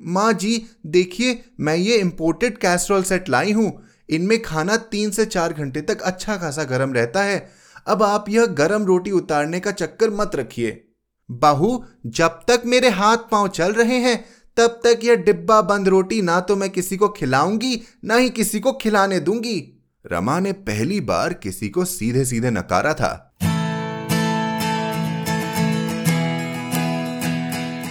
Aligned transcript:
माँ 0.00 0.32
जी, 0.32 0.66
देखिए, 0.86 1.44
मैं 1.60 1.76
ये 1.76 1.96
इम्पोर्टेड 1.96 2.58
कैसरोल 2.58 3.02
सेट 3.02 3.28
लाई 3.28 3.52
हूँ। 3.52 3.72
इनमें 4.08 4.42
खाना 4.42 4.76
तीन 4.76 5.10
से 5.10 5.24
चार 5.26 5.52
घंटे 5.52 5.80
तक 5.80 6.00
अच्छा 6.00 6.36
खासा 6.36 6.64
गर्म 6.64 6.92
रहता 6.92 7.22
है। 7.22 7.48
अब 7.86 8.02
आप 8.02 8.28
यह 8.28 8.46
गर्म 8.46 8.84
रोटी 8.84 9.10
उतारने 9.10 9.60
का 9.60 9.70
चक्कर 9.70 10.10
मत 10.10 10.36
रखिए। 10.36 10.84
बाहू, 11.30 11.84
जब 12.06 12.40
तक 12.48 12.62
मेरे 12.66 12.88
हाथ 12.88 13.16
पाँव 13.16 13.48
चल 13.48 13.72
रहे 13.72 13.98
हैं, 13.98 14.24
तब 14.56 14.80
तक 14.84 15.00
यह 15.04 15.14
डिब्बा 15.14 15.60
बंद 15.62 15.88
रोटी 15.88 16.22
ना 16.22 16.40
तो 16.40 16.56
मैं 16.56 16.70
किसी 16.70 16.96
को 16.96 17.08
खिलाऊँगी, 17.08 17.80
ना 18.04 18.16
ही 18.16 18.30
किसी 18.30 18.60
को 18.60 18.72
खिलाने 18.72 19.20
दूँगी। 19.20 19.84
रमा 20.04 20.40
ने 20.40 20.52
पहली 20.52 21.00
बार 21.00 21.32
किसी 21.32 21.68
को 21.68 21.84
सीधे 21.84 22.24
सीधे 22.24 22.50
नकारा 22.50 22.94
था। 22.94 23.24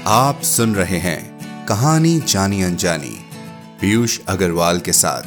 आप 0.08 0.42
सुन 0.42 0.76
रहे 0.76 0.98
हैं 0.98 1.36
कहानी 1.70 2.20
जानी 2.20 2.63
अनजानी, 2.63 3.25
पीयूष 3.82 4.19
अग्रवाल 4.28 4.79
के 4.79 4.92
साथ। 4.92 5.23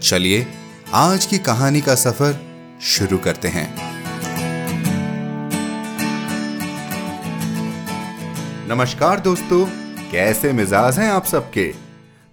चलिए, 0.00 0.46
आज 0.94 1.26
की 1.26 1.38
कहानी 1.38 1.80
का 1.80 1.94
सफ़र 1.94 2.40
शुरू 2.82 3.18
करते 3.18 3.48
हैं। 3.48 3.74
नमस्कार 8.68 9.20
दोस्तों, 9.20 9.66
कैसे 10.10 10.52
मिजाज 10.52 10.98
हैं 10.98 11.10
आप 11.10 11.24
सबके? 11.24 11.74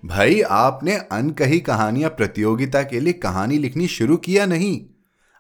भाई, 0.06 0.42
आपने 0.42 0.96
अनकही 0.96 1.60
कहानियाँ 1.60 2.10
प्रतियोगिता 2.10 2.84
के 2.84 3.00
लिए 3.00 3.14
कहानी 3.14 3.58
लिखनी 3.58 3.88
शुरू 3.88 4.18
किया 4.18 4.46
नहीं? 4.46 4.86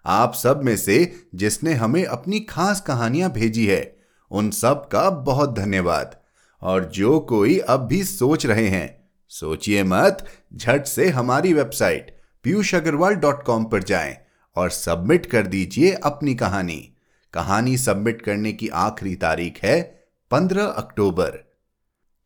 आप 0.05 0.34
सब 0.34 0.62
में 0.64 0.78
से 0.78 1.16
जिसने 1.36 1.73
हमें 1.73 2.05
अपनी 2.05 2.39
खास 2.39 2.81
कहानियाँ 2.81 3.31
भेजी 3.31 3.66
है, 3.66 3.98
उन 4.31 4.52
सब 4.52 4.88
का 4.88 5.09
बहुत 5.09 5.55
धन्यवाद। 5.55 6.25
और 6.66 6.86
जो 6.86 7.20
कोई 7.20 7.60
अब 7.60 7.80
भी 7.80 8.04
सोच 8.04 8.46
रहे 8.46 8.68
हैं, 8.68 9.10
सोचिए 9.30 9.84
मत, 9.84 10.30
झट 10.56 10.86
से 10.86 11.09
हमारी 11.09 11.53
website 11.53 12.22
Piyush 12.44 12.76
Agarwal 12.76 13.14
dot 13.14 13.44
com 13.44 13.66
पर 13.66 13.84
जाएँ 13.84 14.17
और 14.56 14.70
सबमिट 14.70 15.26
कर 15.26 15.48
दीजिए 15.48 15.92
अपनी 15.92 16.36
कहानी। 16.36 16.94
कहानी 17.34 17.78
सबमिट 17.78 18.22
करने 18.22 18.54
की 18.54 18.67
आखिरी 18.67 19.16
तारीख 19.16 19.59
है 19.64 20.08
पंद्रह 20.31 20.66
अक्टूबर। 20.66 21.56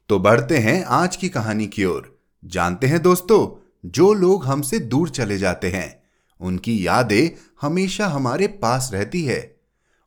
तो 0.09 0.19
बढ़ते 0.19 0.58
हैं 0.58 0.85
आज 0.85 1.16
की 1.16 1.30
कहानी 1.30 1.67
की 1.67 1.85
ओर। 1.85 2.19
जानते 2.45 2.88
हैं 2.88 3.02
दोस्तों, 3.02 3.69
जो 3.85 4.13
लोग 4.13 4.45
हमसे 4.45 4.80
दूर 4.80 5.09
चले 5.09 5.38
जाते 5.38 5.69
हैं, 5.69 6.03
उनकी 6.39 6.88
यादें 6.88 7.52
हमेशा 7.61 8.08
हमारे 8.08 8.47
पास 8.47 8.89
रहती 8.94 9.25
है। 9.25 9.59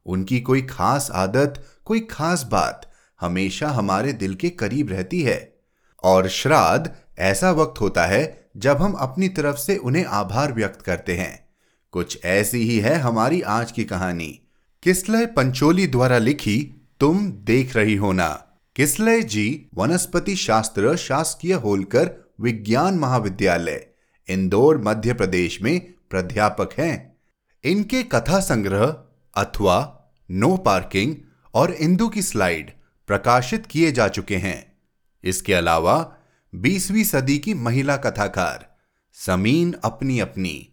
उनकी 0.06 0.40
कोई 0.40 0.62
खास 0.62 1.10
आदत, 1.10 1.64
कोई 1.84 2.00
खास 2.00 2.42
बात 2.42 2.91
हमेशा 3.22 3.68
हमारे 3.68 4.12
दिल 4.12 4.34
के 4.34 4.50
करीब 4.50 4.90
रहती 4.90 5.22
है। 5.22 5.58
और 6.02 6.28
श्राद्ध 6.28 6.92
ऐसा 7.18 7.50
वक्त 7.50 7.80
होता 7.80 8.06
है 8.06 8.50
जब 8.56 8.76
हम 8.76 8.92
अपनी 8.92 9.28
तरफ़ 9.28 9.56
से 9.56 9.76
उन्हें 9.76 10.04
आभार 10.04 10.52
व्यक्त 10.52 10.82
करते 10.82 11.16
हैं। 11.16 11.48
कुछ 11.90 12.24
ऐसी 12.24 12.58
ही 12.58 12.78
है 12.78 12.94
हमारी 12.94 13.40
आज 13.40 13.72
की 13.72 13.84
कहानी। 13.84 14.40
किसलय 14.82 15.26
पंचोली 15.26 15.86
द्वारा 15.86 16.18
लिखी, 16.18 16.86
तुम 17.00 17.32
देख 17.32 17.76
रही 17.76 17.94
हो 17.94 18.12
ना। 18.12 18.46
किसलय 18.76 19.22
जी 19.22 19.66
वनस्पति 19.74 20.36
शास्त्र 20.36 20.96
शासकीय 20.96 21.52
होलकर 21.52 22.32
विज्ञान 22.40 22.94
महाविद्यालय, 22.94 23.86
इंदौर, 24.28 24.78
मध्य 24.78 25.12
प्रदेश 25.12 25.62
में 25.62 25.94
प्राध्यापक 26.10 26.70
हैं। 26.78 27.16
इनके 27.64 28.02
कथा 28.02 28.40
संग्रह 28.40 29.04
अथवा 29.36 30.04
नो 30.30 30.56
पार्किंग 30.56 31.16
और 31.54 31.72
इंदु 31.72 32.08
की 32.08 32.22
स्लाइड 32.22 32.72
प्रकाशित 33.06 33.66
किए 33.66 33.92
जा 33.92 34.08
चुके 34.08 34.36
हैं। 34.36 34.72
इसके 35.24 35.54
अलावा 35.54 36.16
20वीं 36.54 37.04
सदी 37.04 37.38
की 37.38 37.54
महिला 37.54 37.96
कथाकार, 37.96 38.76
समीन 39.12 39.74
अपनी 39.84 40.20
अपनी, 40.20 40.68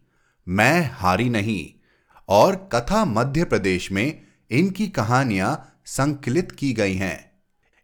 मैं 0.48 0.92
हारी 0.94 1.30
नहीं, 1.30 1.88
और 2.30 2.70
कथा 2.74 3.06
मध्य 3.06 3.44
प्रदेश 3.44 3.92
में 3.92 4.22
इनकी 4.52 4.88
कहानियाँ 4.88 5.82
संकलित 5.86 6.52
की 6.52 6.74
गई 6.74 6.96
हैं। 6.96 7.32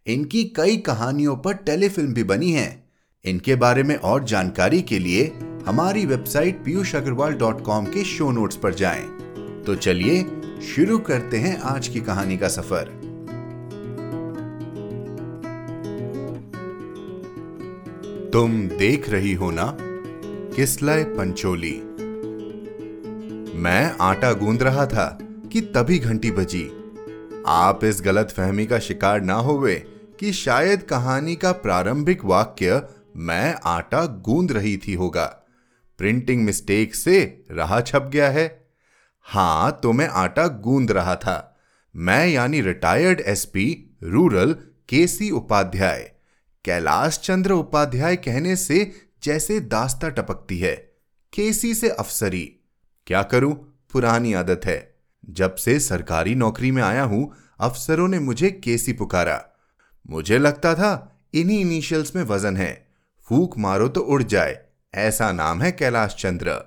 इनकी 0.07 0.43
कई 0.43 0.77
कहानियों 0.77 1.37
पर 1.37 1.53
टेलीफिल्म 1.53 2.13
भी 2.13 2.23
बनी 2.23 2.51
है। 2.51 2.89
इनके 3.25 3.55
बारे 3.55 3.83
में 3.83 3.95
और 3.95 4.23
जानकारी 4.23 4.81
के 4.81 4.99
लिए 4.99 5.39
हमारी 5.65 6.05
website 6.05 6.65
Piyush 6.65 6.95
Agarwal 6.95 7.33
dot 7.33 7.63
com 7.63 7.85
के 7.85 8.03
शो 8.03 8.31
नोट्स 8.31 8.55
पर 8.55 8.73
जाएँ। 8.73 9.03
तो 9.63 9.75
चलिए, 9.75 10.23
शुरू 10.61 10.99
करते 10.99 11.37
हैं 11.37 11.59
आज 11.59 11.87
की 11.87 12.01
कहानी 12.01 12.37
का 12.37 12.47
सफ़र। 12.47 12.94
तुम 18.35 18.67
देख 18.67 19.09
रही 19.09 19.33
हो 19.33 19.51
ना? 19.51 19.77
किसलय 20.55 21.03
पंचोली। 21.03 21.81
मैं 23.57 23.95
आटा 24.01 24.33
गूंद 24.33 24.63
रहा 24.63 24.85
था 24.85 25.19
कि 25.23 25.61
तभी 25.61 25.99
घंटी 25.99 26.31
बजी। 26.31 26.71
आप 27.47 27.79
इस 27.83 28.01
गलत 28.01 28.31
फहमी 28.31 28.65
का 28.65 28.79
शिकार 28.79 29.21
ना 29.21 29.33
होवे 29.33 29.75
कि 30.19 30.33
शायद 30.33 30.81
कहानी 30.81 31.35
का 31.35 31.51
प्रारंभिक 31.51 32.25
वाक्य 32.25 32.83
मैं 33.17 33.55
आटा 33.63 34.05
गूंद 34.05 34.51
रही 34.51 34.77
थी 34.77 34.93
होगा। 34.93 35.25
प्रिंटिंग 35.97 36.45
मिस्टेक 36.45 36.95
से 36.95 37.43
रहा 37.51 37.81
छप 37.81 38.09
गया 38.13 38.29
है। 38.29 38.67
हाँ 39.21 39.79
तो 39.83 39.93
मैं 39.93 40.07
आटा 40.07 40.47
गूंद 40.47 40.91
रहा 40.91 41.15
था। 41.15 41.57
मैं 41.95 42.27
यानी 42.27 42.61
retired 42.61 43.19
SP 43.19 43.97
rural 44.03 44.55
K C 44.89 45.31
Upadhyay. 45.31 46.14
Kailash 46.65 47.19
Chandra 47.23 47.51
Upadhyay 47.51 48.15
कहने 48.15 48.55
से 48.55 48.91
जैसे 49.23 49.59
दास्ता 49.59 50.09
टपकती 50.09 50.57
है, 50.59 50.75
केसी 51.33 51.73
से 51.73 51.89
अफसरी। 51.89 52.43
क्या 53.07 53.23
करूँ? 53.23 53.53
पुरानी 53.91 54.33
आदत 54.33 54.61
है। 54.65 54.95
जब 55.29 55.55
से 55.55 55.79
सरकारी 55.79 56.35
नौकरी 56.35 56.71
में 56.71 56.81
आया 56.83 57.03
हूँ, 57.03 57.33
अफसरों 57.59 58.07
ने 58.07 58.19
मुझे 58.19 58.49
केसी 58.51 58.93
पुकारा। 58.93 59.41
मुझे 60.09 60.37
लगता 60.37 60.73
था 60.75 61.21
इन्हीं 61.33 61.59
इनिशियल्स 61.59 62.15
में 62.15 62.23
वज़न 62.23 62.57
है। 62.57 62.87
फूक 63.27 63.57
मारो 63.57 63.87
तो 63.87 64.01
उड़ 64.01 64.23
जाए। 64.23 64.57
ऐसा 64.93 65.31
नाम 65.31 65.61
है 65.61 65.71
कैलाश 65.71 66.15
चंद्र। 66.19 66.59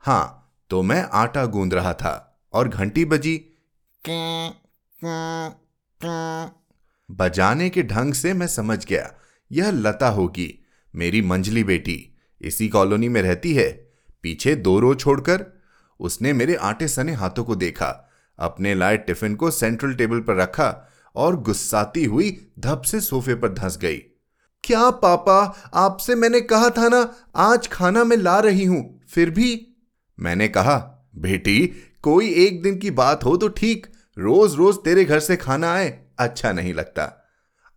हाँ 0.00 0.56
तो 0.70 0.82
मैं 0.82 1.02
आटा 1.12 1.46
गूंद 1.46 1.74
रहा 1.74 1.92
था 1.92 2.40
और 2.52 2.68
घंटी 2.68 3.04
बजी। 3.04 3.36
बजाने 7.10 7.70
के 7.70 7.82
ढंग 7.82 8.14
से 8.14 8.32
मैं 8.34 8.46
समझ 8.46 8.84
गया। 8.86 9.12
यह 9.50 9.70
लता 9.70 10.08
होगी। 10.08 10.48
मेरी 10.94 11.22
मंजली 11.22 11.64
बेटी, 11.64 11.98
इसी 12.40 12.68
कॉलोनी 12.68 13.08
में 13.08 13.20
रहती 13.22 13.52
है। 13.54 13.70
पीछे 14.24 14.54
दो 14.56 14.78
रो 14.80 14.94
छोड़कर 14.94 15.44
उसने 16.00 16.32
मेरे 16.32 16.54
आटे 16.54 16.88
सने 16.88 17.12
हाथों 17.12 17.44
को 17.44 17.54
देखा, 17.56 17.86
अपने 18.38 18.74
लाए 18.74 18.96
टिफ़िन 18.96 19.34
को 19.34 19.50
सेंट्रल 19.50 19.94
टेबल 19.94 20.20
पर 20.20 20.36
रखा 20.36 20.68
और 21.16 21.40
गुस्साती 21.40 22.04
हुई 22.04 22.30
धप 22.58 22.82
से 22.82 23.00
सोफे 23.00 23.34
पर 23.34 23.52
धंस 23.52 23.76
गई। 23.78 23.96
क्या 24.64 24.90
पापा, 24.92 25.38
आपसे 25.74 26.14
मैंने 26.14 26.40
कहा 26.40 26.70
था 26.70 26.88
ना, 26.88 27.14
आज 27.36 27.68
खाना 27.68 28.04
मैं 28.04 28.16
ला 28.16 28.38
रही 28.40 28.64
हूँ, 28.64 29.00
फिर 29.08 29.30
भी? 29.30 29.66
मैंने 30.18 30.48
कहा, 30.48 30.76
बेटी, 31.16 31.66
कोई 32.02 32.32
एक 32.36 32.62
दिन 32.62 32.78
की 32.78 32.90
बात 32.90 33.24
हो 33.24 33.36
तो 33.36 33.48
ठीक 33.48 33.86
रोज 34.16 34.54
रोज 34.54 34.76
तेरे 34.76 35.04
घर 35.04 35.20
से 35.20 35.36
खाना 35.36 35.72
आए 35.74 35.88
अच्छा 36.18 36.52
नहीं 36.52 36.74
लगता। 36.74 37.12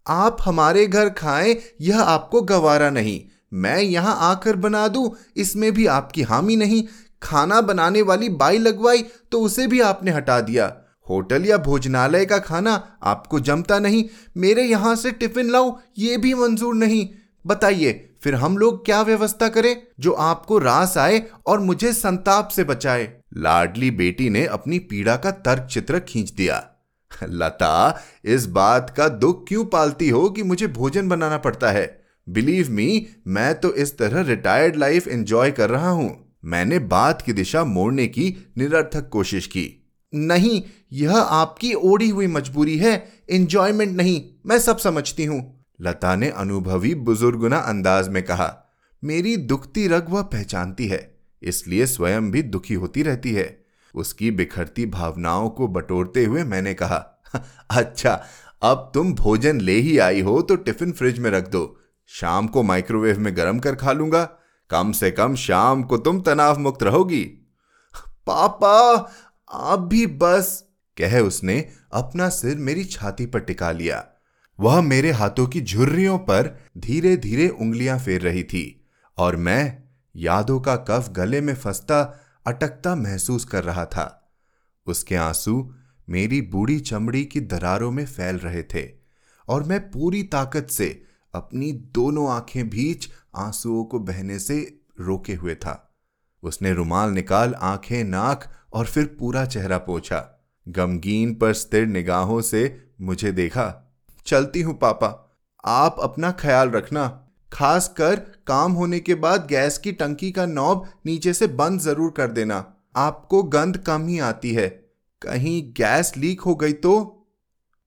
आप 0.09 0.37
हमारे 0.45 0.85
घर 0.87 1.09
खाएँ, 1.09 1.55
यह 1.81 2.01
आपको 2.01 2.41
गवारा 2.41 2.89
नहीं। 2.89 3.21
मैं 3.53 3.79
यहाँ 3.79 4.15
आकर 4.21 4.55
बना 4.55 4.87
दूँ, 4.87 5.11
इसमें 5.37 5.71
भी 5.71 5.85
आपकी 5.87 6.21
हामी 6.21 6.55
नहीं। 6.55 6.83
खाना 7.21 7.61
बनाने 7.61 8.01
वाली 8.01 8.29
बाई 8.31 8.57
लगवाई 8.57 9.03
तो 9.31 9.39
उसे 9.41 9.67
भी 9.67 9.79
आपने 9.81 10.11
हटा 10.11 10.39
दिया। 10.41 10.73
होटल 11.09 11.45
या 11.45 11.57
भोजनालय 11.57 12.25
का 12.25 12.37
खाना 12.39 12.73
आपको 13.03 13.39
जमता 13.39 13.79
नहीं। 13.79 14.03
मेरे 14.37 14.63
यहाँ 14.63 14.95
से 14.95 15.11
टिफ़िन 15.11 15.49
लाऊं, 15.49 15.73
ये 15.97 16.17
भी 16.17 16.33
मंजूर 16.33 16.75
नहीं। 16.75 17.07
बताइए, 17.45 17.91
फिर 18.23 18.35
हम 18.35 18.57
लोग 18.57 18.85
क्या 18.85 19.01
व्यवस्था 19.01 19.47
करें, 19.49 19.75
जो 19.99 20.11
आपको 20.11 20.57
रास 20.57 20.97
आए 20.97 21.23
और 21.47 21.59
मुझे 21.59 21.93
संताप 21.93 22.49
से 22.49 22.63
बचाए? 22.63 23.13
लाडली 23.37 23.91
बेटी 23.91 24.29
ने 24.29 24.45
अपनी 24.47 24.79
पीड़ा 24.79 25.15
का 25.15 25.31
तर्क 25.31 25.67
चित्र 25.71 25.99
खींच 25.99 26.31
दिया। 26.31 26.63
लता, 27.23 28.01
इस 28.25 28.45
बात 28.45 28.93
का 28.97 29.07
दुख 29.07 29.47
क्यों 29.47 29.65
पालती 29.65 30.09
हो 30.09 30.29
कि 30.29 30.43
मुझे 30.43 30.67
भोजन 30.67 31.09
बनाना 31.09 31.37
पड़ता 31.37 31.71
है? 31.71 32.01
बिलीव 32.29 32.69
मी 32.69 33.07
मैं 33.27 33.59
तो 33.59 33.73
इस 33.73 33.97
तरह 33.97 34.21
रिटायर्ड 34.21 34.75
लाइफ 34.75 35.07
एंजॉय 35.07 35.51
कर 35.51 35.69
रहा 35.69 35.89
हूँ। 35.89 36.33
मैंने 36.45 36.79
बात 36.79 37.21
की 37.21 37.33
दिशा 37.33 37.63
मोड़ने 37.63 38.07
की 38.07 38.51
निरर्थक 38.57 39.09
कोशिश 39.09 39.47
की। 39.47 39.91
नहीं, 40.15 40.63
यह 40.93 41.17
आपकी 41.17 41.73
ओढ़ी 41.73 42.09
हुई 42.09 42.27
मजबूरी 42.27 42.77
है। 42.77 43.11
एंजॉयमेंट 43.29 43.97
नहीं, 43.97 44.23
मैं 44.45 44.59
सब 44.59 44.77
समझती 44.77 45.25
हूँ। 45.25 45.65
लता 45.81 46.15
ने 46.15 46.29
अनुभवी 46.29 46.95
बुजुर्गुना 46.95 47.57
अंदाज 47.57 48.09
में 48.09 48.23
कहा, 48.23 48.75
मेरी 49.03 49.37
दुखती 49.37 49.87
रग 49.87 50.09
वह 50.09 50.21
पहचानती 50.21 50.87
है, 50.87 51.17
इसलिए 51.43 51.85
स्वयं 51.85 52.31
भी 52.31 52.41
दुखी 52.41 52.73
होती 52.73 53.03
रहती 53.03 53.33
है। 53.33 53.68
उसकी 53.95 54.31
बिखरती 54.31 54.85
भावनाओं 54.85 55.49
को 55.49 55.67
बटोरते 55.67 56.25
हुए 56.25 56.43
मैंने 56.43 56.73
कहा 56.73 57.21
अच्छा 57.69 58.23
अब 58.61 58.91
तुम 58.93 59.13
भोजन 59.13 59.61
ले 59.61 59.73
ही 59.73 59.97
आई 59.97 60.21
हो 60.21 60.41
तो 60.41 60.55
टिफ़िन 60.55 60.91
फ्रिज 60.91 61.19
में 61.19 61.29
रख 61.31 61.47
दो। 61.47 61.79
शाम 62.07 62.47
को 62.47 62.63
माइक्रोवेव 62.63 63.19
में 63.19 63.37
गर्म 63.37 63.59
कर 63.59 63.75
खा 63.75 63.91
लूँगा। 63.91 64.23
कम 64.69 64.91
से 64.91 65.11
कम 65.11 65.35
शाम 65.35 65.83
को 65.83 65.97
तुम 65.97 66.21
तनाव 66.21 66.59
मुक्त 66.59 66.83
रहोगी। 66.83 67.23
पापा, 68.27 69.11
आप 69.51 69.79
भी 69.79 70.05
बस, 70.07 70.65
कह 70.97 71.19
उसने 71.19 71.69
अपना 71.93 72.29
सिर 72.29 72.55
मेरी 72.55 72.83
छाती 72.83 73.25
पर 73.25 73.39
टिका 73.39 73.71
लिया। 73.71 74.05
वह 74.59 74.81
मेरे 74.81 75.11
हाथों 75.11 75.47
की 75.47 75.61
झुर्रियों 75.61 76.17
पर 76.17 76.59
धीरे 76.77 77.17
धीरे 77.17 77.47
उंगलियाँ 77.49 77.99
फेर 77.99 78.21
रही 78.21 78.43
थी 78.43 78.85
और 79.17 79.35
मैं 79.35 79.83
यादों 80.15 80.59
का 80.59 80.75
कफ 80.75 81.09
गले 81.09 81.41
में 81.41 81.55
फंसता 81.55 82.19
अटकता 82.49 82.95
महसूस 82.95 83.45
कर 83.45 83.63
रहा 83.63 83.85
था। 83.85 84.31
उसके 84.87 85.15
आँसू 85.15 85.73
मेरी 86.09 86.41
बूढ़ी 86.41 86.79
चमड़ी 86.79 87.25
की 87.25 87.39
दरारों 87.39 87.91
में 87.91 88.05
फैल 88.05 88.37
रहे 88.37 88.63
थे 88.63 88.89
और 89.47 89.63
मैं 89.63 89.91
पूरी 89.91 90.23
ताकत 90.23 90.67
से 90.69 91.03
अपनी 91.33 91.71
दोनों 91.71 92.29
आँखें 92.31 92.69
बीच 92.69 93.09
आंसुओं 93.35 93.83
को 93.83 93.99
बहने 93.99 94.39
से 94.39 94.79
रोके 94.99 95.33
हुए 95.33 95.55
था। 95.55 95.97
उसने 96.43 96.73
रुमाल 96.73 97.09
निकाल 97.09 97.53
आँखें, 97.53 98.03
नाक 98.03 98.51
और 98.73 98.85
फिर 98.85 99.05
पूरा 99.19 99.45
चेहरा 99.45 99.77
पोछा। 99.77 100.25
गमगीन 100.67 101.35
पर 101.35 101.53
स्थिर 101.53 101.85
निगाहों 101.87 102.41
से 102.41 102.89
मुझे 103.01 103.31
देखा, 103.31 103.95
चलती 104.25 104.61
हूँ, 104.61 104.77
पापा। 104.77 105.37
आप 105.65 105.95
अपना 105.99 106.31
ख्याल 106.31 106.69
रखना। 106.69 107.28
खास 107.53 107.87
कर 107.97 108.15
काम 108.47 108.71
होने 108.71 108.99
के 108.99 109.15
बाद 109.15 109.47
गैस 109.47 109.77
की 109.77 109.91
टंकी 109.91 110.31
का 110.31 110.45
नॉब 110.45 110.89
नीचे 111.05 111.33
से 111.33 111.47
बंद 111.47 111.79
ज़रूर 111.79 112.11
कर 112.11 112.27
देना। 112.27 112.75
आपको 112.95 113.43
गंध 113.43 113.77
कम 113.77 114.07
ही 114.07 114.19
आती 114.19 114.53
है। 114.53 114.67
कहीं 115.21 115.73
गैस 115.73 116.17
लीक 116.17 116.41
हो 116.41 116.55
गई 116.55 116.73
तो? 116.73 117.27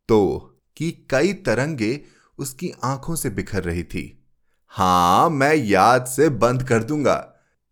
तो 0.08 0.60
कि 0.76 1.06
कई 1.10 1.32
तरंगे 1.32 2.00
उसकी 2.38 2.72
आँखों 2.84 3.16
से 3.16 3.30
बिखर 3.30 3.62
रही 3.62 3.82
थी। 3.82 4.24
हाँ, 4.66 5.30
मैं 5.30 5.54
याद 5.54 6.04
से 6.04 6.28
बंद 6.28 6.62
कर 6.62 6.82
दूँगा। 6.82 7.14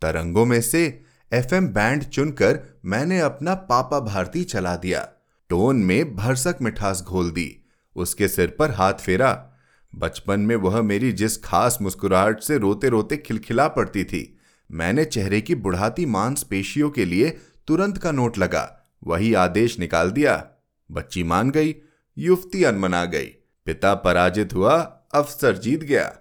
तरंगों 0.02 0.46
में 0.46 0.60
से 0.60 1.04
एफएम 1.32 1.68
बैंड 1.68 2.04
चुनकर 2.04 2.80
मैंने 2.84 3.20
अपना 3.20 3.54
पापा 3.54 4.00
भारती 4.00 4.44
चला 4.44 4.76
दिया। 4.76 5.08
टोन 5.48 5.76
में 5.76 6.16
भरसक 6.16 6.58
मिठास 6.62 7.02
घोल 7.02 7.30
दी। 7.30 7.64
उसके 7.96 8.28
सिर 8.28 8.56
पर 8.58 8.70
हाथ 8.70 8.94
फेरा। 8.94 9.49
बचपन 9.94 10.40
में 10.40 10.56
वह 10.56 10.82
मेरी 10.82 11.12
जिस 11.12 11.36
खास 11.36 11.78
मुस्कुराहट 11.82 12.40
से 12.40 12.58
रोते 12.58 12.88
रोते 12.88 13.16
खिलखिला 13.16 13.68
पड़ती 13.68 14.04
थी, 14.04 14.38
मैंने 14.70 15.04
चेहरे 15.04 15.40
की 15.40 15.54
बुढ़ाती 15.54 16.06
मांसपेशियों 16.06 16.90
के 16.90 17.04
लिए 17.04 17.38
तुरंत 17.66 17.98
का 17.98 18.12
नोट 18.12 18.38
लगा। 18.38 18.92
वही 19.04 19.34
आदेश 19.34 19.78
निकाल 19.78 20.10
दिया। 20.10 20.50
बच्ची 20.90 21.22
मान 21.22 21.50
गई, 21.50 21.74
युवती 22.18 22.64
अनमना 22.64 23.04
गई। 23.04 23.26
पिता 23.66 23.94
पराजित 23.94 24.54
हुआ, 24.54 24.76
अफसर 25.14 25.56
जीत 25.58 25.84
गया। 25.84 26.18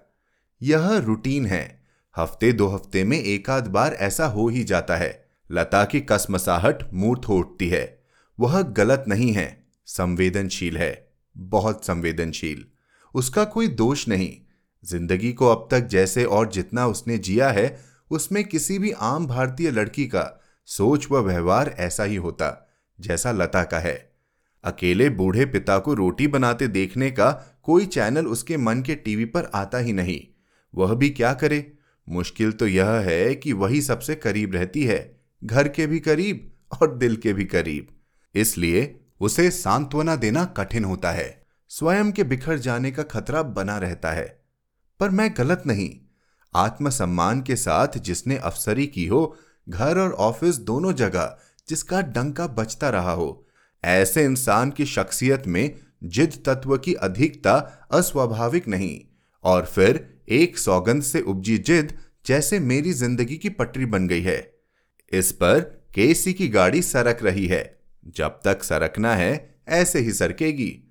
यह 0.62 0.96
रूटीन 0.98 1.46
है। 1.46 1.82
हफ़्ते 2.16 2.52
दो 2.52 2.66
हफ़्ते 2.66 3.04
में 3.04 3.18
एक 3.22 3.50
आध 3.50 3.66
बार 3.66 3.94
ऐसा 3.94 4.26
हो 4.26 4.48
ही 4.48 4.64
जाता 4.64 4.96
है। 4.96 5.28
लता 5.50 5.84
की 5.84 6.00
कसमसाहट 6.00 6.92
मूर्त 6.92 7.30
उठती 7.30 7.68
है। 7.68 8.02
वह 8.40 8.62
गलत 8.62 9.04
नहीं 9.08 9.32
है। 9.32 9.66
संवेदनशील 9.86 10.76
है। 10.76 11.12
बहुत 11.36 11.84
संवेदनशील। 11.84 12.64
उसका 13.14 13.44
कोई 13.44 13.68
दोष 13.68 14.08
नहीं। 14.08 14.32
ज़िंदगी 14.84 15.32
को 15.32 15.48
अब 15.48 15.68
तक 15.70 15.80
जैसे 15.80 16.24
और 16.24 16.50
जितना 16.50 16.86
उसने 16.86 17.18
जिया 17.18 17.50
है, 17.50 17.80
उसमें 18.10 18.44
किसी 18.44 18.78
भी 18.78 18.90
आम 18.90 19.26
भारतीय 19.26 19.70
लड़की 19.70 20.06
का 20.06 20.40
सोच 20.68 21.10
व 21.10 21.18
व्यवहार 21.18 21.74
ऐसा 21.78 22.04
ही 22.04 22.16
होता, 22.16 22.68
जैसा 22.98 23.32
लता 23.32 23.62
का 23.64 23.78
है। 23.78 24.10
अकेले 24.64 25.08
बूढ़े 25.10 25.44
पिता 25.46 25.78
को 25.78 25.94
रोटी 25.94 26.26
बनाते 26.26 26.68
देखने 26.68 27.10
का 27.10 27.30
कोई 27.62 27.86
चैनल 27.86 28.26
उसके 28.26 28.56
मन 28.56 28.82
के 28.82 28.94
टीवी 28.94 29.24
पर 29.24 29.50
आता 29.54 29.78
ही 29.78 29.92
नहीं। 29.92 30.20
वह 30.74 30.94
भी 30.94 31.10
क्या 31.10 31.32
करे? 31.34 31.72
मुश्किल 32.08 32.52
तो 32.52 32.66
यह 32.66 32.86
है 32.86 33.34
कि 33.34 33.52
वही 33.52 33.82
सबसे 33.82 34.14
करीब 34.14 34.54
रहती 34.54 34.84
है, 34.84 35.20
घर 35.44 35.68
के 35.68 35.86
भी 35.86 36.00
करीब 36.00 36.50
और 36.80 36.96
दिल 36.96 37.16
के 37.16 37.32
भी 37.32 37.44
करीब। 37.44 37.88
इसलिए 38.34 39.00
उसे 39.20 39.50
सांत्वना 39.50 40.16
देना 40.16 40.44
कठिन 40.44 40.84
होता 40.84 41.10
है। 41.10 41.39
स्वयं 41.70 42.12
के 42.12 42.24
बिखर 42.24 42.58
जाने 42.58 42.90
का 42.90 43.02
खतरा 43.02 43.42
बना 43.42 43.78
रहता 43.78 44.10
है। 44.12 44.44
पर 45.00 45.10
मैं 45.10 45.34
गलत 45.36 45.62
नहीं। 45.66 45.90
आत्मसम्मान 46.54 47.42
के 47.42 47.56
साथ 47.56 47.88
जिसने 47.98 48.36
अफसरी 48.36 48.86
की 48.86 49.06
हो, 49.06 49.36
घर 49.68 49.98
और 49.98 50.12
ऑफ़िस 50.12 50.56
दोनों 50.56 50.92
जगह 50.92 51.38
जिसका 51.68 52.00
डंका 52.00 52.46
बचता 52.46 52.90
रहा 52.90 53.12
हो, 53.12 53.46
ऐसे 53.84 54.24
इंसान 54.24 54.70
की 54.70 54.86
शख्सियत 54.86 55.46
में 55.46 55.74
जिद 56.04 56.42
तत्व 56.46 56.76
की 56.76 56.94
अधिकता 56.94 57.54
अस्वाभाविक 57.90 58.68
नहीं, 58.68 59.00
और 59.44 59.64
फिर 59.64 60.20
एक 60.28 60.58
सौगंध 60.58 61.02
से 61.02 61.20
उपजी 61.20 61.58
जिद 61.58 61.98
जैसे 62.26 62.60
मेरी 62.60 62.92
ज़िंदगी 62.92 63.36
की 63.36 63.48
पटरी 63.48 63.86
बन 63.86 64.08
गई 64.08 64.22
है। 64.22 64.54
इस 65.12 65.32
पर 65.32 65.60
केसी 65.94 66.32
की 66.32 66.48
गाड़ी 66.48 66.82
सरक 66.82 67.22
रही 67.22 67.46
है। 67.46 67.80
जब 68.06 68.40
तक 68.44 68.62
सरकना 68.62 69.14
है, 69.14 69.60
ऐसे 69.68 69.98
ही 69.98 70.12
सरकेगी। 70.12 70.89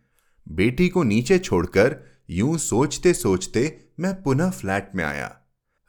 बेटी 0.52 0.90
को 0.90 1.04
नीचे 1.04 1.40
छोड़कर 1.40 2.00
यूँ 2.30 2.58
सोचते 2.58 3.14
सोचते 3.14 3.80
मैं 4.00 4.24
पुनः 4.24 4.50
फ्लैट 4.50 4.92
में 4.96 5.04
आया। 5.04 5.38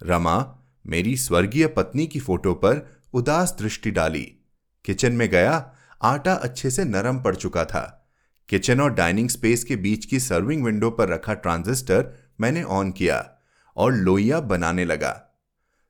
रमा 0.02 0.58
मेरी 0.86 1.16
स्वर्गीय 1.16 1.66
पत्नी 1.66 2.06
की 2.06 2.20
फ़ोटो 2.20 2.54
पर 2.54 3.00
उदास 3.12 3.56
दृष्टि 3.58 3.90
डाली। 3.90 4.36
किचन 4.84 5.12
में 5.12 5.28
गया, 5.28 5.72
आटा 6.02 6.34
अच्छे 6.34 6.70
से 6.70 6.84
नरम 6.84 7.18
पड़ 7.18 7.36
चुका 7.36 7.64
था। 7.64 8.10
किचन 8.48 8.80
और 8.80 8.94
डाइनिंग 8.94 9.28
स्पेस 9.28 9.64
के 9.64 9.76
बीच 9.76 10.04
की 10.04 10.20
सर्विंग 10.20 10.64
विंडो 10.64 10.90
पर 10.90 11.08
रखा 11.08 11.34
ट्रांजिस्टर 11.34 12.14
मैंने 12.40 12.62
ऑन 12.62 12.90
किया 12.90 13.30
और 13.76 13.92
लोइया 13.92 14.40
बनाने 14.40 14.84
लगा। 14.84 15.40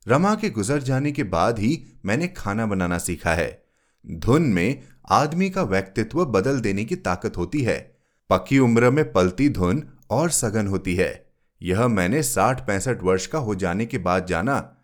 रमा 0.09 0.35
के 0.35 0.51
गुजर 0.51 0.83
जाने 0.83 1.13
के 1.13 1.23
बाद 1.23 1.59
ही 1.59 1.87
मैंने 2.05 2.29
खाना 2.29 2.67
बनाना 2.67 2.99
सीखा 2.99 3.35
है। 3.35 3.65
धुन 4.11 4.43
में 4.43 4.83
आदमी 5.11 5.51
का 5.51 5.63
व्यक्तित्व 5.63 6.25
बदल 6.25 6.61
देने 6.61 6.85
की 6.85 6.97
ताकत 6.97 7.37
होती 7.37 7.63
है। 7.63 8.00
पक्की 8.31 8.59
उम्र 8.59 8.91
में 8.91 9.13
पलती 9.13 9.49
धुन 9.49 9.83
और 10.11 10.31
सघन 10.31 10.67
होती 10.67 10.95
है। 10.95 11.31
यह 11.63 11.89
मैंने 11.89 12.23
साठ 12.23 12.67
पैंसठ 12.67 13.03
वर्ष 13.03 13.27
का 13.27 13.39
हो 13.39 13.55
जाने 13.55 13.87
के 13.87 13.99
बाद 13.99 14.27
जाना। 14.27 14.77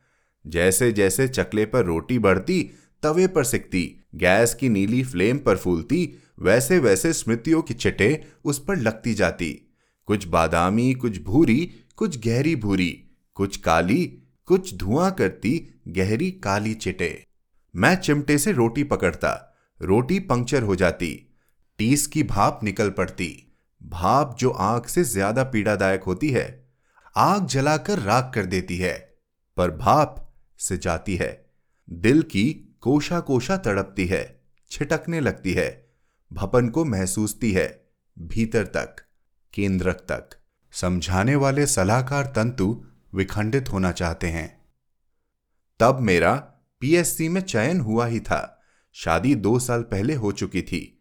जैसे 0.47 0.93
जैसे 0.93 1.29
चकले 1.29 1.67
पर 1.67 1.85
रोटी 1.85 2.19
बढ़ती, 2.19 2.71
तवे 3.03 3.27
पर 3.27 3.45
सिकती, 3.45 4.01
गैस 4.15 4.55
की 4.55 4.69
नीली 4.69 5.05
फ्लेम 5.05 5.39
पर 5.39 5.57
फूलती 5.57 6.15
वैसे 6.39 6.79
वैसे 6.79 7.13
स्मृतियों 7.13 7.63
की 7.63 7.75
चिटे 7.75 8.25
उस 8.45 8.65
पर 8.65 8.77
लगती 8.77 9.15
जाती। 9.15 9.75
कुछ 10.07 10.27
बादामी, 10.29 10.95
कुछ 10.95 11.23
भूरी, 11.23 11.73
कुछ 11.97 12.27
गहरी 12.27 12.57
भूरी, 12.57 13.05
कुछ 13.35 13.57
काली, 13.57 14.19
कुछ 14.47 14.75
धुआँ 14.75 15.11
करती 15.11 15.83
गहरी 15.89 16.31
काली 16.31 16.75
चिटे 16.75 17.25
मैं 17.77 17.97
चिमटे 17.97 18.39
से 18.39 18.53
रोटी 18.53 18.85
पकड़ता, 18.85 19.57
रोटी 19.83 20.19
पंक्चर 20.19 20.63
हो 20.63 20.77
जाती 20.77 21.26
टीस 21.79 22.07
की 22.07 22.23
भाप 22.23 22.61
निकल 22.63 22.91
पड़ती। 22.91 23.55
भाप 23.83 24.37
जो 24.39 24.51
आग 24.51 24.87
से 24.87 25.05
ज़्यादा 25.05 25.45
पीड़ादायक 25.45 26.03
होती 26.03 26.31
है, 26.31 26.71
आग 27.17 27.47
जलाकर 27.47 27.99
राख 27.99 28.33
कर 28.35 28.47
देती 28.47 28.77
है, 28.77 29.19
पर 29.57 29.71
भाप 29.71 30.35
से 30.59 30.77
जाती 30.77 31.17
है। 31.17 31.47
दिल 31.91 32.23
की 32.23 32.77
कोशा 32.81 33.21
कोशा 33.21 33.57
तड़पती 33.57 34.07
है, 34.07 34.43
छिटकने 34.71 35.21
लगती 35.21 35.53
है, 35.53 35.91
भपन 36.33 36.69
को 36.69 36.85
महसूसती 36.85 37.53
है, 37.53 37.87
भीतर 38.19 38.65
तक, 38.65 38.97
केंद्रक 39.55 39.97
तक। 39.97 40.31
समझाने 40.73 41.37
वाले 41.37 41.67
सलाहकार 41.67 42.27
तंतु 42.27 42.85
विखंडित 43.15 43.73
होना 43.73 43.93
चाहते 43.93 44.27
हैं। 44.27 44.65
तब 45.81 46.01
मेरा 46.01 46.35
पीएससी 46.81 47.29
में 47.29 47.41
चयन 47.41 47.81
हुआ 47.81 48.07
ही 48.07 48.21
था। 48.21 48.63
शादी 48.93 49.35
दो 49.35 49.59
साल 49.59 49.83
पहले 49.83 50.15
हो 50.15 50.33
चुकी 50.33 50.63
थी। 50.63 50.96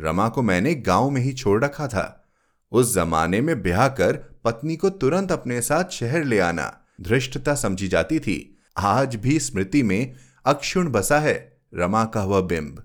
रमा 0.00 0.28
को 0.28 0.42
मैंने 0.42 0.74
गाँव 0.74 1.10
में 1.10 1.20
ही 1.20 1.32
छोड़ 1.32 1.64
रखा 1.64 1.86
था। 1.88 2.28
उस 2.72 2.94
जमाने 2.94 3.40
में 3.40 3.62
ब्याह 3.62 3.88
कर 3.88 4.40
पत्नी 4.44 4.76
को 4.76 4.90
तुरंत 4.90 5.32
अपने 5.32 5.60
साथ 5.60 5.84
शहर 5.84 6.24
ले 6.24 6.38
आना 6.38 6.80
धृष्टता 7.00 7.54
समझी 7.54 7.88
जाती 7.88 8.20
थी। 8.20 8.58
आज 8.78 9.16
भी 9.16 9.38
स्मृति 9.38 9.82
में 9.82 10.14
अक्षुण 10.46 10.90
बसा 10.90 11.18
है 11.18 11.60
रमा 11.74 12.04
का 12.04 12.24
वह 12.24 12.40
बिंब। 12.40 12.82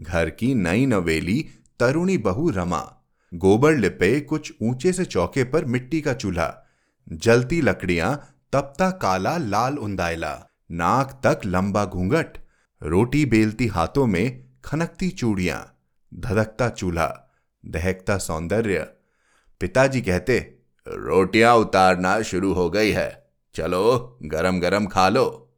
घर 0.00 0.30
की 0.30 0.54
नई 0.54 0.86
नवेली, 0.86 1.48
तरुणी 1.80 2.18
बहू 2.18 2.50
रमा। 2.50 2.94
गोबर 3.34 3.74
लिपे 3.74 4.20
कुछ 4.20 4.52
ऊँचे 4.62 4.92
से 4.92 5.04
चौके 5.04 5.44
पर 5.44 5.64
मिट्टी 5.64 6.00
का 6.00 6.14
चूल्हा। 6.14 6.66
जलती 7.12 7.60
लकड़ियाँ, 7.60 8.28
तपता 8.52 8.90
काला 8.90 9.36
लाल 9.36 9.78
उंदायला। 9.78 10.46
नाक 10.70 11.20
तक 11.26 11.40
लंबा 11.46 11.84
घूंघट। 11.84 12.38
रोटी 12.82 13.26
बेलती 13.26 13.66
हाथों 13.66 14.06
में 14.06 14.44
खनकती 14.64 15.08
चूड़ियाँ। 15.08 15.77
धधकता 16.14 16.68
चूल्हा, 16.68 17.36
दहकता 17.66 18.18
सौंदर्य। 18.18 18.88
पिताजी 19.60 20.00
कहते, 20.00 20.54
रोटियाँ 20.88 21.56
उतारना 21.56 22.22
शुरू 22.22 22.52
हो 22.52 22.70
गई 22.70 22.90
है। 22.90 23.30
चलो 23.54 24.18
गरम 24.22 24.60
गरम 24.60 24.86
खा 24.86 25.08
लो। 25.08 25.56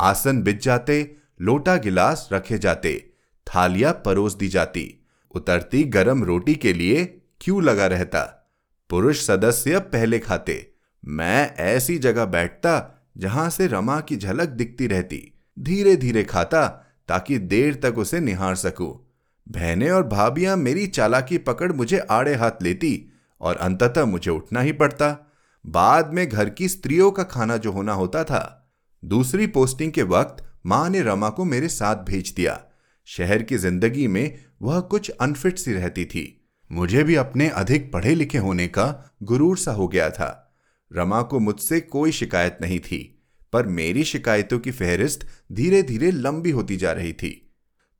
आसन 0.00 0.42
बिज 0.42 0.62
जाते, 0.62 1.16
लोटा 1.40 1.76
गिलास 1.76 2.28
रखे 2.32 2.58
जाते, 2.58 3.10
थालियाँ 3.46 3.92
परोस 3.92 4.34
दी 4.34 4.48
जाती। 4.48 5.04
उतरती 5.34 5.84
गरम 5.84 6.24
रोटी 6.24 6.54
के 6.54 6.72
लिए 6.72 7.04
क्यों 7.40 7.62
लगा 7.62 7.86
रहता? 7.86 8.50
पुरुष 8.90 9.26
सदस्य 9.26 9.78
पहले 9.78 10.18
खाते। 10.18 10.74
मैं 11.04 11.56
ऐसी 11.56 11.98
जगह 11.98 12.24
बैठता 12.24 13.04
जहाँ 13.18 13.50
से 13.50 13.66
रमा 13.66 14.00
की 14.00 14.16
झलक 14.16 14.48
दिखती 14.48 14.86
रहती। 14.86 15.32
धीरे 15.58 15.96
धीरे 15.96 16.24
खाता 16.24 16.66
ताकि 17.08 17.38
देर 17.38 17.74
तक 17.74 17.98
उसे 17.98 18.20
निहार 18.20 18.54
सकूँ। 18.54 19.11
बहनें 19.52 19.90
और 19.90 20.06
भाभियाँ 20.06 20.56
मेरी 20.56 20.86
चालाकी 20.86 21.38
पकड़ 21.38 21.72
मुझे 21.72 21.98
आड़े 22.10 22.34
हाथ 22.34 22.62
लेती 22.62 22.92
और 23.40 23.56
अंततः 23.56 24.04
मुझे 24.04 24.30
उठना 24.30 24.60
ही 24.60 24.72
पड़ता। 24.72 25.16
बाद 25.64 26.12
में 26.14 26.28
घर 26.28 26.48
की 26.48 26.68
स्त्रियों 26.68 27.10
का 27.10 27.22
खाना 27.22 27.56
जो 27.56 27.72
होना 27.72 27.92
होता 27.92 28.24
था, 28.24 28.72
दूसरी 29.02 29.46
पोस्टिंग 29.46 29.92
के 29.92 30.02
वक्त 30.02 30.44
माँ 30.66 30.88
ने 30.90 31.02
रमा 31.02 31.28
को 31.28 31.44
मेरे 31.44 31.68
साथ 31.68 32.04
भेज 32.04 32.32
दिया। 32.36 32.60
शहर 33.08 33.42
की 33.42 33.56
ज़िंदगी 33.56 34.06
में 34.08 34.38
वह 34.62 34.80
कुछ 34.80 35.10
अनफिट 35.10 35.58
सी 35.58 35.72
रहती 35.72 36.04
थी। 36.04 36.24
मुझे 36.70 37.02
भी 37.04 37.14
अपने 37.14 37.48
अधिक 37.48 37.92
पढ़े 37.92 38.14
लिखे 38.14 38.38
होने 38.38 38.66
का 38.68 39.14
गुरूर 39.22 39.58
सा 39.58 39.72
हो 39.72 39.88
गया 39.88 40.10
था। 40.10 40.54
रमा 40.90 41.22
को 41.22 41.38
मुझसे 41.40 41.80
कोई 41.80 42.12
शिकायत 42.12 42.58
नहीं 42.62 42.80
थी, 42.80 43.24
पर 43.52 43.66
मेरी 43.66 44.04
शिकायतों 44.04 44.58
की 44.58 44.70
फहरिस्त 44.70 45.26
धीरे 45.52 45.82
धीरे 45.82 46.10
लंबी 46.10 46.50
होती 46.50 46.76
जा 46.76 46.92
रही 46.92 47.12
थी। 47.12 47.41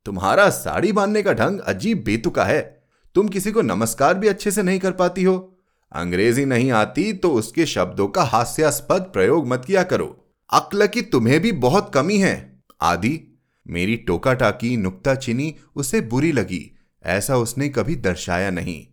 तुम्हारा 0.05 0.49
साड़ी 0.49 0.91
बांधने 0.91 1.23
का 1.23 1.33
ढंग 1.33 1.59
अजीब 1.59 2.03
बेतुका 2.03 2.45
है। 2.45 2.83
तुम 3.15 3.27
किसी 3.27 3.51
को 3.51 3.61
नमस्कार 3.61 4.13
भी 4.13 4.27
अच्छे 4.27 4.51
से 4.51 4.63
नहीं 4.63 4.79
कर 4.79 4.91
पाती 4.91 5.23
हो। 5.23 5.57
अंग्रेज़ी 5.91 6.45
नहीं 6.45 6.71
आती 6.71 7.13
तो 7.13 7.31
उसके 7.31 7.65
शब्दों 7.65 8.07
का 8.07 8.23
हास्यास्पद 8.23 9.01
प्रयोग 9.01 9.47
मत 9.47 9.63
किया 9.67 9.83
करो। 9.83 10.35
अक्ल 10.53 10.87
की 10.87 11.01
तुम्हें 11.01 11.39
भी 11.39 11.51
बहुत 11.51 11.91
कमी 11.93 12.17
है। 12.17 12.63
आदि, 12.81 13.41
मेरी 13.67 13.95
टोका 13.95 14.33
टाकी 14.33 14.77
नुक्ता 14.77 15.15
चीनी 15.15 15.55
उसे 15.75 16.01
बुरी 16.01 16.31
लगी। 16.31 16.77
ऐसा 17.03 17.37
उसने 17.37 17.69
कभी 17.69 17.95
दर्शाया 17.95 18.49
नहीं। 18.49 18.87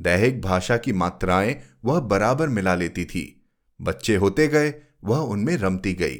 दैहिक 0.00 0.40
भाषा 0.40 0.76
की 0.76 0.92
मात्राएँ 0.92 1.56
वह 1.84 2.00
बराबर 2.00 2.48
मिला 2.48 2.74
लेती 2.74 3.04
थी। 3.04 3.46
बच्चे 3.80 4.16
होते 4.16 4.48
गए, 4.48 4.74
वह 5.04 5.18
उनमें 5.18 5.56
रमती 5.56 5.94
गई। 5.94 6.16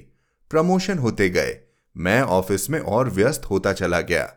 प्रमोशन 0.50 0.98
होते 0.98 1.28
गए 1.28 1.60
मैं 1.96 2.22
ऑफ़िस 2.22 2.70
में 2.70 2.80
और 2.80 3.10
व्यस्त 3.10 3.44
होता 3.44 3.72
चला 3.72 4.00
गया। 4.00 4.34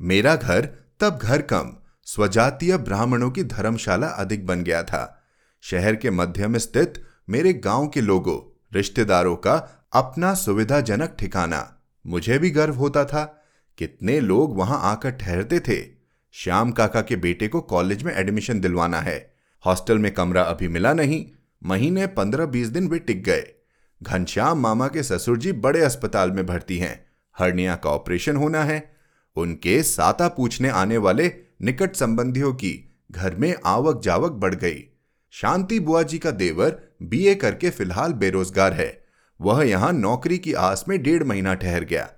मेरा 0.00 0.36
घर, 0.36 0.66
तब 1.00 1.18
घर 1.22 1.42
कम, 1.42 1.76
स्वजातीय 2.04 2.76
ब्राह्मणों 2.76 3.30
की 3.30 3.44
धर्मशाला 3.44 4.06
अधिक 4.06 4.46
बन 4.46 4.62
गया 4.62 4.82
था। 4.82 5.22
शहर 5.60 5.96
के 5.96 6.10
मध्य 6.10 6.48
में 6.48 6.58
स्थित 6.58 7.04
मेरे 7.28 7.52
गाँव 7.52 7.88
के 7.88 8.00
लोगों, 8.00 8.60
रिश्तेदारों 8.72 9.36
का 9.36 9.86
अपना 9.92 10.34
सुविधाजनक 10.34 11.16
ठिकाना, 11.18 11.80
मुझे 12.06 12.38
भी 12.38 12.50
गर्व 12.50 12.74
होता 12.74 13.04
था। 13.04 13.44
कितने 13.78 14.20
लोग 14.20 14.56
वहाँ 14.56 14.80
आकर 14.82 15.10
ठहरते 15.10 15.60
थे। 15.60 15.86
श्याम 16.32 16.72
काका 16.72 17.02
के 17.02 17.16
बेटे 17.16 17.48
को 17.48 17.60
कॉलेज 17.60 18.02
में 18.02 18.14
एडमिशन 18.14 18.60
दिलवाना 18.60 19.00
है। 19.00 19.34
हॉस्टल 19.66 19.98
में 19.98 20.14
कमरा 20.14 20.42
अभी 20.42 20.68
मिला 20.68 20.92
नहीं, 20.92 21.26
महीने 21.64 22.06
पंद्रह 22.06 22.46
बीस 22.46 22.68
दिन 22.68 22.88
वे 22.88 22.98
टिक 22.98 23.24
गए। 23.24 23.59
घनश्याम 24.02 24.60
मामा 24.60 24.88
के 24.88 25.02
ससुर 25.02 25.38
जी 25.38 25.52
बड़े 25.52 25.80
अस्पताल 25.80 26.30
में 26.30 26.46
भर्ती 26.46 26.78
हैं। 26.78 27.06
हर्निया 27.38 27.76
का 27.76 27.90
ऑपरेशन 27.90 28.36
होना 28.36 28.64
है। 28.64 28.96
उनके 29.36 29.82
साता 29.82 30.28
पूछने 30.28 30.68
आने 30.68 30.96
वाले 30.96 31.32
निकट 31.62 31.96
संबंधियों 31.96 32.52
की 32.52 32.96
घर 33.12 33.34
में 33.34 33.54
आवक 33.64 34.02
जावक 34.02 34.32
बढ़ 34.32 34.54
गई। 34.54 34.84
शांति 35.30 35.80
बुआ 35.80 36.02
जी 36.02 36.18
का 36.18 36.30
देवर 36.30 36.82
बीए 37.02 37.34
करके 37.34 37.70
फ़िलहाल 37.70 38.12
बेरोजगार 38.12 38.72
है। 38.72 39.04
वह 39.40 39.62
यहाँ 39.62 39.92
नौकरी 39.92 40.38
की 40.38 40.52
आस 40.52 40.84
में 40.88 41.02
डेढ़ 41.02 41.24
महीना 41.24 41.54
ठहर 41.54 41.84
गया। 41.84 42.10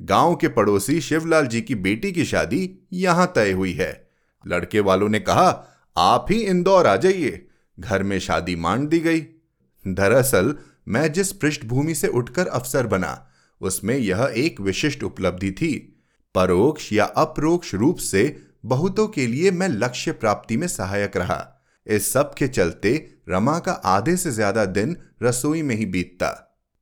गाँव 0.00 0.34
के 0.36 0.48
पड़ोसी 0.48 1.00
शिवलाल 1.00 1.46
जी 1.46 1.60
की 1.60 1.74
बेटी 1.74 2.12
की 2.12 2.24
शादी 2.24 2.78
यहाँ 2.92 3.32
तय 3.34 3.52
हुई 3.52 3.72
है। 3.72 4.10
लड़के 4.46 4.80
वालों 4.80 5.08
ने 5.08 5.20
कहा, 5.20 5.66
आप 5.96 6.26
ही 6.30 6.38
इंदौर 6.38 6.86
आ 6.86 6.96
जाइए। 6.96 7.46
घर 7.80 8.02
में 8.02 8.18
शादी 8.18 8.56
मान 8.56 8.86
दी 8.86 9.00
गई। 9.00 9.20
दरअसल 9.88 10.56
मैं 10.86 11.12
जिस 11.12 11.32
पृष्ठभूमि 11.32 11.94
से 11.94 12.08
उठकर 12.08 12.46
अफसर 12.46 12.86
बना, 12.86 13.28
उसमें 13.60 13.96
यह 13.96 14.32
एक 14.36 14.60
विशिष्ट 14.60 15.02
उपलब्धि 15.02 15.50
थी। 15.50 15.72
परोक्ष 16.34 16.92
या 16.92 17.04
अप्रोक्ष 17.04 17.74
रूप 17.74 17.96
से 17.96 18.24
बहुतों 18.64 19.06
के 19.08 19.26
लिए 19.26 19.50
मैं 19.50 19.68
लक्ष्य 19.68 20.12
प्राप्ति 20.12 20.56
में 20.56 20.66
सहायक 20.68 21.16
रहा। 21.16 21.42
इस 21.86 22.12
सब 22.12 22.34
के 22.34 22.48
चलते 22.48 22.92
रमा 23.28 23.58
का 23.58 23.72
आधे 23.72 24.16
से 24.16 24.30
ज़्यादा 24.30 24.64
दिन 24.64 24.96
रसोई 25.22 25.62
में 25.62 25.74
ही 25.74 25.86
बीतता। 25.86 26.30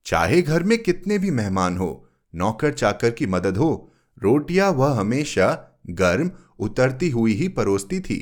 चाहे 0.06 0.40
घर 0.42 0.62
में 0.62 0.78
कितने 0.78 1.18
भी 1.18 1.30
मेहमान 1.30 1.76
हो, 1.76 2.08
नौकर 2.34 2.72
चाकर 2.72 3.10
की 3.10 3.26
मदद 3.26 3.56
हो, 3.56 3.92
रोटियाँ 4.22 4.70
वह 4.70 4.98
हमेशा 5.00 5.48
गर्म, 5.90 6.30
उतरती 6.58 7.10
हुई 7.10 7.34
ही 7.34 7.48
परोसती 7.48 8.00
थी। 8.00 8.18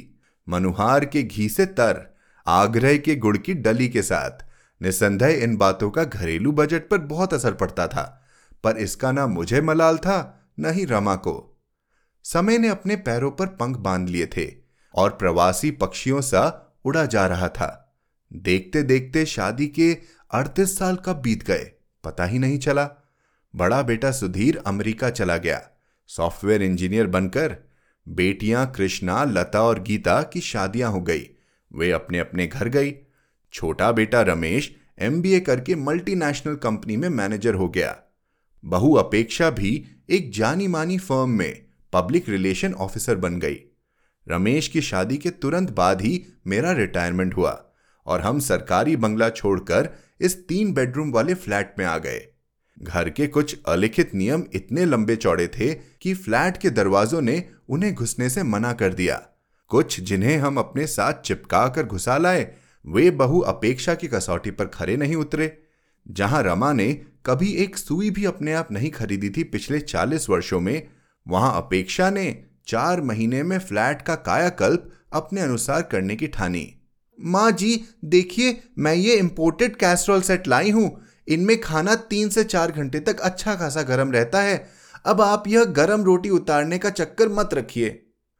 मनुहार 0.48 1.04
के 1.04 1.22
घी 1.22 1.48
से 1.48 1.66
तर, 1.66 2.16
आग्रह 2.46 2.96
के 2.96 3.16
गुड़ 3.16 3.36
की 3.36 3.54
डली 3.54 3.88
के 3.88 4.02
साथ 4.02 4.44
निसंदेह 4.82 5.42
इन 5.44 5.56
बातों 5.56 5.90
का 5.90 6.04
घरेलू 6.04 6.52
बजट 6.52 6.88
पर 6.88 6.98
बहुत 6.98 7.34
असर 7.34 7.52
पड़ता 7.52 7.86
था, 7.88 8.22
पर 8.64 8.76
इसका 8.76 9.12
ना 9.12 9.26
मुझे 9.26 9.60
मलाल 9.60 9.98
था, 9.98 10.48
न 10.60 10.70
ही 10.70 10.84
रमा 10.84 11.14
को। 11.16 11.60
समय 12.24 12.58
ने 12.58 12.68
अपने 12.68 12.96
पैरों 12.96 13.30
पर 13.30 13.46
पंख 13.46 13.76
बाँध 13.76 14.08
लिए 14.08 14.26
थे 14.26 14.48
और 14.94 15.10
प्रवासी 15.10 15.70
पक्षियों 15.70 16.20
सा 16.20 16.74
उड़ा 16.84 17.04
जा 17.04 17.26
रहा 17.26 17.48
था। 17.48 17.78
देखते 18.32 18.82
देखते 18.82 19.24
शादी 19.26 19.66
के 19.66 19.92
अड़तीस 20.30 20.78
साल 20.78 20.96
कब 20.96 21.20
बीत 21.20 21.42
गए, 21.42 21.70
पता 22.04 22.24
ही 22.24 22.38
नहीं 22.38 22.58
चला। 22.58 22.88
बड़ा 23.54 23.82
बेटा 23.82 24.10
सुधीर 24.10 24.62
अमेरिका 24.66 25.10
चला 25.10 25.36
गया, 25.36 25.60
सॉफ्टवेयर 26.06 26.62
इंजीनियर 26.62 27.06
बनकर। 27.06 27.56
बेटियाँ 28.06 28.66
कृष्णा, 28.72 29.24
लता 29.24 29.62
और 29.62 29.82
गीता 29.82 30.22
की 30.22 30.40
शादियाँ 30.40 30.90
हो 30.90 31.00
गई, 31.00 31.28
वे 31.72 31.90
अपने 31.90 32.18
अपने 32.18 32.46
घर 32.46 32.68
गई। 32.68 32.94
छोटा 33.52 33.92
बेटा 33.92 34.22
रमेश 34.22 34.76
एमबीए 34.98 35.40
करके 35.40 35.74
मल्टीनेशनल 35.74 36.54
कंपनी 36.54 36.96
में 36.96 37.08
मैनेजर 37.08 37.54
हो 37.54 37.68
गया। 37.68 37.96
बहु 38.64 38.94
अपेक्षा 38.94 39.50
भी 39.50 39.84
एक 40.10 40.32
जानी 40.32 40.66
मानी 40.66 40.98
फर्म 40.98 41.30
में 41.30 41.66
पब्लिक 41.92 42.28
रिलेशन 42.28 42.74
ऑफिसर 42.74 43.16
बन 43.16 43.38
गई। 43.38 43.58
रमेश 44.28 44.68
की 44.68 44.80
शादी 44.80 45.16
के 45.16 45.30
तुरंत 45.30 45.70
बाद 45.70 46.00
ही 46.00 46.24
मेरा 46.46 46.72
रिटायरमेंट 46.72 47.36
हुआ 47.36 47.64
और 48.06 48.20
हम 48.20 48.38
सरकारी 48.40 48.96
बंगला 48.96 49.28
छोड़कर 49.30 49.88
इस 50.20 50.48
तीन 50.48 50.72
बेडरूम 50.72 51.12
वाले 51.12 51.34
फ्लैट 51.34 51.74
में 51.78 51.84
आ 51.86 51.98
गए। 51.98 52.28
घर 52.82 53.10
के 53.10 53.26
कुछ 53.26 53.56
अलिखित 53.66 54.14
नियम 54.14 54.44
इतने 54.54 54.84
लंबे 54.84 55.16
चौड़े 55.16 55.46
थे 55.48 55.74
कि 55.74 56.14
फ्लैट 56.14 56.56
के 56.56 56.70
दरवाजों 56.70 57.20
ने 57.20 57.48
उन्हें 57.68 57.94
घुसने 57.94 58.30
से 58.30 58.42
मना 58.42 58.72
कर 58.72 58.94
दिया। 58.94 59.16
कुछ 59.68 60.00
जिन्हें 60.00 60.36
हम 60.38 60.56
अपने 60.56 60.86
साथ 60.86 61.12
चिपका 61.12 61.68
कर 61.68 61.86
घुसा 61.86 62.16
लाए 62.18 62.54
वे 62.84 63.10
बहु 63.10 63.40
अपेक्षा 63.40 63.94
की 63.94 64.08
कसौटी 64.08 64.50
पर 64.50 64.66
खरे 64.66 64.96
नहीं 64.96 65.16
उतरे, 65.16 65.56
जहाँ 66.06 66.42
रमा 66.42 66.72
ने 66.72 66.92
कभी 67.26 67.52
एक 67.54 67.76
सुई 67.76 68.10
भी 68.10 68.24
अपने 68.24 68.52
आप 68.52 68.72
नहीं 68.72 68.90
खरीदी 68.90 69.30
थी 69.30 69.44
पिछले 69.44 69.80
चालीस 69.80 70.28
वर्षों 70.30 70.60
में। 70.60 70.88
वहाँ 71.26 71.56
अपेक्षा 71.56 72.10
ने 72.10 72.44
चार 72.66 73.00
महीने 73.00 73.42
में 73.42 73.58
फ्लैट 73.58 74.02
का 74.02 74.14
कायाकल्प 74.14 74.90
अपने 75.12 75.40
अनुसार 75.40 75.82
करने 75.82 76.16
की 76.16 76.26
ठानी। 76.26 76.66
माँ 77.18 77.50
जी, 77.50 77.84
देखिए, 78.04 78.60
मैं 78.78 78.94
ये 78.94 79.14
इंपोर्टेड 79.14 79.76
कैस्ट्रोल 79.76 80.22
सेट 80.22 80.48
लाई 80.48 80.70
हूँ। 80.70 80.90
इनमें 81.28 81.60
खाना 81.60 81.94
तीन 81.94 82.28
से 82.28 82.44
चार 82.44 82.70
घंटे 82.72 83.00
तक 83.00 83.20
अच्छा 83.20 83.54
खासा 83.54 83.82
गर्म 83.82 84.12
रहता 84.12 84.40
है। 84.40 84.56
अब 85.06 85.20
आप 85.20 85.44
यह 85.48 85.64
गर्म 85.64 86.02
रोटी 86.02 86.30
उतारने 86.30 86.78
का 86.78 86.90
चक्कर 86.90 87.28
मत 87.28 87.54
रखिए। 87.54 87.98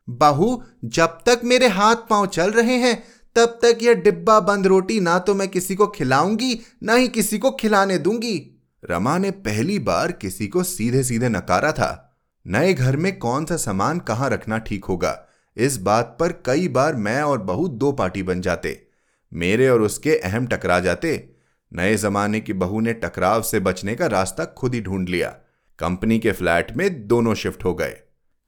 बाहू, 0.09 0.63
जब 0.85 1.19
तक 1.27 1.41
मेरे 1.45 1.69
हाथ 1.69 1.97
पाँव 2.11 2.27
चल 2.27 2.51
रहे 2.51 2.77
हैं 2.77 3.03
तब 3.37 3.59
तक 3.63 3.79
यह 3.83 3.95
डिब्बा 3.95 4.41
बंद 4.41 4.67
रोटी 4.67 5.01
ना 5.01 5.19
तो 5.19 5.35
मैं 5.35 5.49
किसी 5.49 5.75
को 5.75 5.87
खिलाऊँगी, 5.87 6.61
ना 6.83 6.95
ही 6.95 7.09
किसी 7.09 7.39
को 7.39 7.51
खिलाने 7.51 7.99
दूँगी। 7.99 8.61
रमा 8.91 9.19
ने 9.19 9.31
पहली 9.31 9.79
बार 9.79 10.13
किसी 10.13 10.47
को 10.47 10.63
सीधे 10.63 11.03
सीधे 11.05 11.29
नकारा 11.29 11.73
था। 11.73 12.21
नए 12.47 12.75
घर 12.75 12.97
में 12.97 13.19
कौन 13.19 13.45
सा 13.45 13.57
सामान 13.57 13.99
कहाँ 13.99 14.31
रखना 14.31 14.59
ठीक 14.59 14.85
होगा? 14.85 15.29
इस 15.57 15.77
बात 15.77 16.17
पर 16.21 16.33
कई 16.47 16.69
बार 16.69 16.95
मैं 16.95 17.23
और 17.23 17.39
बहू 17.39 17.69
दो 17.69 17.93
पार्टी 17.93 18.23
बन 18.23 18.41
जाते। 18.41 18.87
मेरे 19.33 19.69
और 19.69 19.83
उसके 19.83 20.17
अहम 20.17 20.47
टकरा 20.47 20.81
जाते। 20.81 21.35
नए 21.73 21.97
जमाने 21.97 22.41
की 22.41 22.53
बहू 22.53 22.81
ने 22.81 22.93
टकराव 22.93 23.43
से 23.43 23.61
बचने 23.61 23.95
का 23.95 24.07
रास्ता 24.07 24.45
खुद 24.45 24.75
ही 24.75 24.81
ढूंढ 24.81 25.09
लिया। 25.09 25.29
कंपनी 25.79 26.19
के 26.19 26.33
फ्लैट 26.33 26.77
में 26.77 27.07
दोनों 27.07 27.35
शिफ्ट 27.35 27.65
हो 27.65 27.75
गए। 27.75 27.97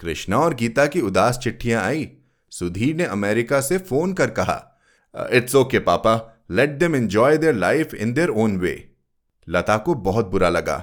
कृष्णा 0.00 0.38
और 0.38 0.54
गीता 0.54 0.86
की 0.86 1.00
उदास 1.00 1.38
चिट्ठियाँ 1.38 1.82
आई। 1.82 2.10
सुधीर 2.50 2.96
ने 2.96 3.04
अमेरिका 3.04 3.60
से 3.60 3.78
फ़ोन 3.78 4.12
कर 4.12 4.30
कहा 4.30 4.73
it's 5.14 5.54
okay 5.54 5.78
papa 5.80 6.14
let 6.50 6.70
them 6.70 6.96
enjoy 6.96 7.36
their 7.38 7.54
life 7.54 7.94
in 7.94 8.12
their 8.12 8.28
own 8.28 8.56
way 8.58 8.74
Lata 9.48 9.76
को 9.76 9.94
बहुत 9.94 10.30
बुरा 10.30 10.48
लगा। 10.48 10.76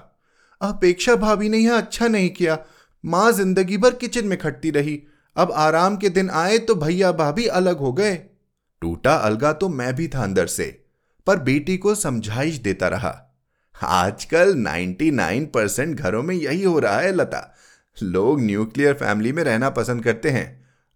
अपेक्षा 0.62 1.16
भाभी 1.16 1.50
ने 1.50 1.58
यह 1.58 1.78
अच्छा 1.78 2.08
नहीं 2.08 2.30
किया। 2.30 2.58
माँ 3.04 3.32
ज़िंदगी 3.32 3.78
भर 3.78 3.94
किचन 3.94 4.28
में 4.28 4.38
खटती 4.40 4.72
रही। 4.72 5.02
अब 5.36 5.52
आराम 5.52 5.98
के 5.98 6.10
दिन 6.10 6.30
आए 6.30 6.58
तो 6.58 6.76
भैया 6.76 7.12
भाभी 7.12 7.46
अलग 7.50 7.78
हो 7.78 7.92
गए। 7.94 8.14
टूटा 8.82 9.16
अलगा 9.16 9.54
तो 9.54 9.70
मैं 9.70 9.94
भी 9.96 10.08
था 10.08 10.24
अंदर 10.24 10.48
से, 10.48 10.66
पर 11.28 11.40
बेटी 11.40 11.78
को 11.78 11.96
समझाइश 11.96 12.58
देता 12.58 12.88
रहा। 12.88 13.18
आजकल 13.76 14.54
99 14.58 15.46
परसेंट 15.46 16.00
घरों 16.00 16.24
में 16.24 16.36
यही 16.36 16.64
हो 16.64 16.80
रहा 16.80 17.00
है 17.00 17.12
लता। 17.12 17.42
लोग 17.98 18.42
न्यूक्लियर 18.42 18.94
फैमिली 18.94 19.32
में 19.32 19.44
रहना 19.44 19.70
पसंद 19.70 20.04
करते 20.04 20.30
हैं। 20.30 20.48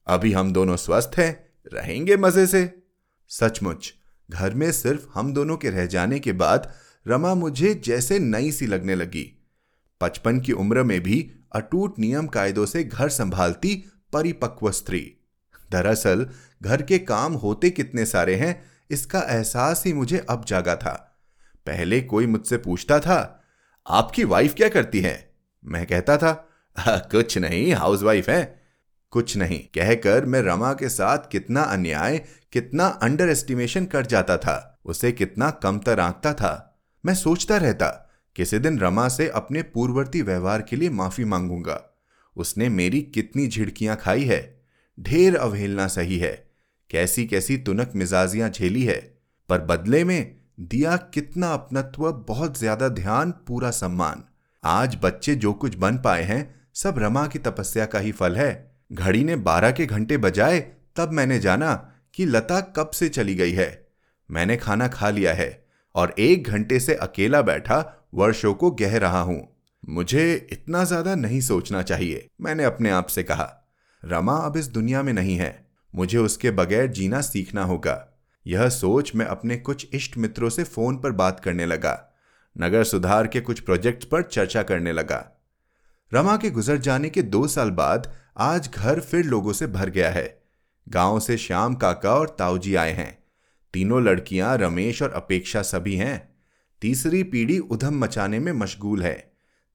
अभी 0.07 0.31
हम 0.33 0.53
दोनों 0.53 0.75
स्वस्थ 0.75 1.17
हैं, 1.17 1.31
रहेंगे 1.73 2.17
मज़े 2.17 2.45
से। 2.47 2.63
सचमुच, 3.29 3.93
घर 4.31 4.53
में 4.53 4.71
सिर्फ़ 4.71 5.07
हम 5.13 5.33
दोनों 5.33 5.57
के 5.57 5.69
रह 5.69 5.85
जाने 5.85 6.19
के 6.19 6.31
बाद 6.31 6.73
रमा 7.07 7.35
मुझे 7.35 7.73
जैसे 7.73 8.19
नई 8.19 8.51
सी 8.51 8.67
लगने 8.67 8.95
लगी। 8.95 9.45
बचपन 10.01 10.39
की 10.39 10.51
उम्र 10.51 10.83
में 10.83 11.01
भी 11.01 11.31
अटूट 11.55 11.99
नियम 11.99 12.27
कायदों 12.27 12.65
से 12.65 12.83
घर 12.83 13.09
संभालती 13.09 13.83
परिपक्व 14.13 14.71
स्त्री। 14.71 15.17
दरअसल, 15.71 16.29
घर 16.63 16.81
के 16.81 16.99
काम 16.99 17.33
होते 17.33 17.69
कितने 17.69 18.05
सारे 18.05 18.35
हैं, 18.35 18.65
इसका 18.91 19.19
एहसास 19.19 19.83
ही 19.85 19.93
मुझे 19.93 20.25
अब 20.29 20.45
जागा 20.45 20.75
था। 20.75 21.21
पहले 21.65 22.01
कोई 22.01 22.27
मुझसे 22.27 22.57
पूछता 22.57 22.99
था, 22.99 23.43
आपकी 23.87 24.23
वाइफ 24.23 24.53
क्या 24.53 24.69
करती 24.69 24.99
है? 24.99 25.35
मैं 25.65 25.87
कहता 25.87 26.17
था, 26.17 26.49
कुछ 26.79 27.37
नहीं 27.37 27.73
हाउसवाइफ 27.73 28.29
है। 28.29 28.64
कुछ 29.15 29.37
नहीं। 29.37 29.59
कहकर 29.59 30.25
मैं 30.25 30.41
रमा 30.41 30.73
के 30.73 30.89
साथ 30.89 31.17
कितना 31.31 31.61
अन्याय, 31.61 32.17
कितना 32.51 32.87
अंडर 32.87 33.29
एस्टिमेशन 33.29 33.85
कर 33.85 34.05
जाता 34.05 34.37
था। 34.37 34.81
उसे 34.85 35.11
कितना 35.11 35.49
कमतर 35.49 35.99
आंकता 35.99 36.33
था। 36.33 36.77
मैं 37.03 37.13
सोचता 37.15 37.57
रहता, 37.57 37.87
किसी 38.35 38.59
दिन 38.59 38.79
रमा 38.79 39.07
से 39.07 39.27
अपने 39.29 39.61
पूर्ववर्ती 39.61 40.21
व्यवहार 40.21 40.61
के 40.61 40.75
लिए 40.75 40.89
माफ़ी 40.89 41.25
मांगूँगा। 41.25 41.79
उसने 42.35 42.69
मेरी 42.69 43.01
कितनी 43.01 43.47
झिड़कियाँ 43.47 43.95
खाई 43.95 44.23
है। 44.23 44.41
ढेर 44.99 45.37
अवहेलना 45.37 45.87
सही 45.87 46.17
है। 46.17 46.33
कैसी 46.89 47.25
कैसी 47.25 47.57
तुनक 47.57 47.91
मिजाजियाँ 47.95 48.49
झेली 48.49 48.83
है। 48.83 48.99
पर 49.49 49.61
बदले 49.61 50.03
में, 50.03 50.35
दिया 50.59 50.97
कितना 50.97 51.53
अपनत्व, 51.53 52.11
बहुत 52.11 52.59
ज़्यादा 52.59 52.89
ध्यान, 52.89 53.31
पूरा 53.47 53.71
सम्मान। 53.71 54.23
आज 54.63 54.97
बच्चे 55.03 55.35
जो 55.35 55.53
कुछ 55.53 55.75
बन 55.75 55.97
पाए 55.97 56.23
हैं, 56.23 56.55
सब 56.73 56.99
रमा 56.99 57.27
की 57.27 57.39
तपस्या 57.39 57.85
का 57.85 57.99
ही 57.99 58.11
फल 58.11 58.35
है। 58.35 58.74
घड़ी 58.91 59.23
ने 59.23 59.35
बारह 59.35 59.71
के 59.71 59.85
घंटे 59.85 60.17
बजाए, 60.17 60.59
तब 60.95 61.11
मैंने 61.11 61.39
जाना 61.39 61.73
कि 62.13 62.25
लता 62.25 62.59
कब 62.75 62.91
से 62.93 63.09
चली 63.09 63.35
गई 63.35 63.51
है। 63.51 63.85
मैंने 64.29 64.57
खाना 64.57 64.87
खा 64.87 65.09
लिया 65.09 65.33
है 65.33 65.65
और 65.95 66.13
एक 66.19 66.47
घंटे 66.47 66.79
से 66.79 66.93
अकेला 66.95 67.41
बैठा 67.41 67.83
वर्षों 68.13 68.53
को 68.53 68.71
गह 68.71 68.97
रहा 68.97 69.21
हूँ। 69.21 69.41
मुझे 69.83 70.47
इतना 70.51 70.83
ज़्यादा 70.83 71.15
नहीं 71.15 71.41
सोचना 71.41 71.81
चाहिए, 71.81 72.27
मैंने 72.41 72.63
अपने 72.63 72.89
आप 72.89 73.07
से 73.07 73.23
कहा। 73.23 73.51
रमा 74.03 74.37
अब 74.37 74.57
इस 74.57 74.67
दुनिया 74.67 75.03
में 75.03 75.13
नहीं 75.13 75.35
है, 75.35 75.65
मुझे 75.93 76.17
उसके 76.17 76.51
बगैर 76.51 76.87
जीना 76.87 77.21
सीखना 77.21 77.63
होगा। 77.63 77.97
यह 78.45 78.67
सोच 78.69 79.11
मैं 79.15 79.25
अपने 79.25 79.57
कुछ 79.57 79.87
इष्ट 79.93 80.17
मित्रों 80.17 80.49
से 80.49 80.63
फ़ोन 80.63 80.97
पर 80.97 81.11
बात 81.13 81.39
करने 81.39 81.65
लगा, 81.65 81.99
नगर 82.55 82.83
सुधार 82.83 83.27
के 83.27 83.41
कुछ 83.41 83.59
प्रोजेक्ट्स 83.59 84.05
पर 84.05 84.21
चर्चा 84.23 84.63
करने 84.63 84.91
लगा। 84.91 85.25
रमा 86.11 86.35
के 86.37 86.49
गुजर 86.49 86.77
जाने 86.77 87.09
के 87.09 87.21
दो 87.21 87.47
साल 87.47 87.69
बाद 87.71 88.11
आज 88.37 88.69
घर 88.75 88.99
फिर 88.99 89.25
लोगों 89.25 89.53
से 89.53 89.67
भर 89.67 89.89
गया 89.89 90.09
है। 90.09 90.43
गाँव 90.87 91.19
से 91.19 91.37
श्याम 91.37 91.75
काका 91.75 92.13
और 92.13 92.35
ताऊजी 92.39 92.75
आए 92.75 92.91
हैं। 92.91 93.17
तीनों 93.73 94.01
लड़कियाँ 94.03 94.57
रमेश 94.57 95.01
और 95.01 95.11
अपेक्षा 95.11 95.61
सभी 95.61 95.95
हैं। 95.95 96.35
तीसरी 96.81 97.23
पीढ़ी 97.23 97.59
उधम 97.59 97.99
मचाने 97.99 98.39
में 98.39 98.51
मशगूल 98.51 99.03
है। 99.03 99.13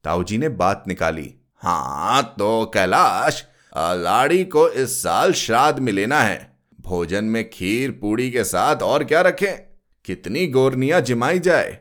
ताऊजी 0.05 0.38
ने 0.38 0.49
बात 0.49 0.85
निकाली। 0.88 1.35
हाँ 1.62 2.23
तो 2.38 2.71
कैलाश 2.75 3.45
लाड़ी 3.76 4.45
को 4.45 4.69
इस 4.69 5.02
साल 5.02 5.33
श्राद्ध 5.33 5.79
में 5.79 5.93
लेना 5.93 6.21
है। 6.21 6.59
भोजन 6.81 7.25
में 7.25 7.50
खीर, 7.50 7.90
पूड़ी 7.90 8.31
के 8.31 8.45
साथ 8.45 8.83
और 8.83 9.05
क्या 9.05 9.21
रखें? 9.21 9.57
कितनी 10.05 10.47
गोरनिया 10.47 11.00
जिमाई 11.00 11.38
जाए। 11.38 11.79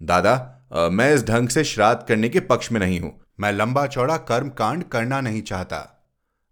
दादा 0.00 0.88
मैं 0.92 1.14
इस 1.14 1.24
ढंग 1.24 1.48
से 1.48 1.64
श्राद्ध 1.64 2.06
करने 2.08 2.28
के 2.28 2.40
पक्ष 2.40 2.72
में 2.72 2.80
नहीं 2.80 3.00
हूँ। 3.00 3.21
मैं 3.42 3.52
लंबा 3.52 3.86
चौड़ा 3.86 4.16
कर्म 4.16 4.48
कांड 4.48 4.84
करना 4.84 5.20
नहीं 5.20 5.42
चाहता। 5.42 5.78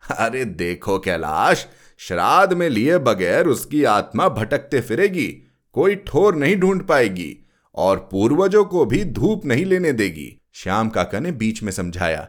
अरे 0.03 0.45
देखो 0.45 0.99
कैलाश 0.99 1.67
श्राद्ध 2.01 2.53
में 2.53 2.69
लिए 2.69 2.99
बगैर 2.99 3.47
उसकी 3.47 3.85
आत्मा 3.85 4.29
भटकते 4.29 4.81
फिरेगी, 4.81 5.27
कोई 5.75 5.95
ठोर 5.97 6.35
नहीं 6.35 6.57
ढूंढ 6.57 6.83
पाएगी, 6.83 7.37
और 7.75 7.99
पूर्वजों 8.13 8.65
को 8.65 8.85
भी 8.85 9.05
धूप 9.05 9.45
नहीं 9.47 9.65
लेने 9.65 9.93
देगी, 9.93 10.41
श्याम 10.55 10.89
काका 10.89 11.21
ने 11.21 11.33
बीच 11.33 11.63
में 11.63 11.73
समझाया। 11.73 12.29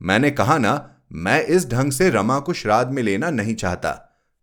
मैंने 0.00 0.30
कहा 0.30 0.58
ना, 0.58 0.90
मैं 1.12 1.42
इस 1.42 1.70
ढंग 1.70 1.92
से 1.92 2.10
रमा 2.10 2.38
को 2.38 2.52
श्राद्ध 2.52 2.92
में 2.92 3.02
लेना 3.02 3.30
नहीं 3.30 3.54
चाहता। 3.54 3.90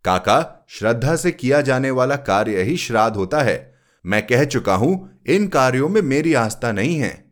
काका, 0.06 0.66
श्रद्धा 0.70 1.16
से 1.16 1.32
किया 1.32 1.62
जाने 1.62 1.92
वाला 1.92 2.16
कार्य 2.16 2.62
ही 2.62 2.78
श्राद्ध 2.78 3.16
होता 3.18 3.42
है। 3.42 3.74
मैं 4.06 4.28
कह 4.28 4.44
चुका 4.46 4.76
हूँ, 4.76 5.22
इन 5.28 5.48
कार्यों 5.48 5.90
में 5.90 6.02
मेरी 6.02 6.34
आस्था 6.34 6.72
नहीं 6.72 6.98
है। 7.00 7.31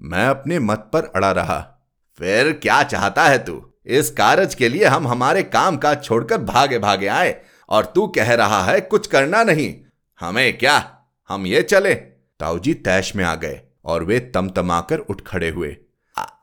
मैं 0.00 0.26
अपने 0.26 0.58
मत 0.58 0.90
पर 0.92 1.04
अड़ा 1.04 1.32
रहा। 1.32 1.88
फिर 2.18 2.52
क्या 2.52 2.82
चाहता 2.82 3.24
है 3.24 3.44
तू? 3.44 3.72
इस 3.86 4.10
कारज 4.10 4.54
के 4.54 4.68
लिए 4.68 4.84
हम 4.84 5.08
हमारे 5.08 5.42
काम 5.42 5.76
काज 5.76 6.04
छोड़कर 6.04 6.38
भागे 6.38 6.78
भागे 6.78 7.06
आए, 7.06 7.40
और 7.68 7.92
तू 7.94 8.06
कह 8.06 8.34
रहा 8.34 8.64
है 8.64 8.80
कुछ 8.80 9.06
करना 9.06 9.42
नहीं। 9.44 9.74
हमें 10.20 10.58
क्या? 10.58 10.98
हम 11.28 11.46
ये 11.46 11.62
चले। 11.62 11.94
ताऊजी 12.40 12.74
तैश 12.74 13.16
में 13.16 13.24
आ 13.24 13.34
गए, 13.34 13.60
और 13.84 14.04
वे 14.04 14.20
तमतमाकर 14.20 14.98
उठ 14.98 15.20
खड़े 15.26 15.48
हुए। 15.48 15.76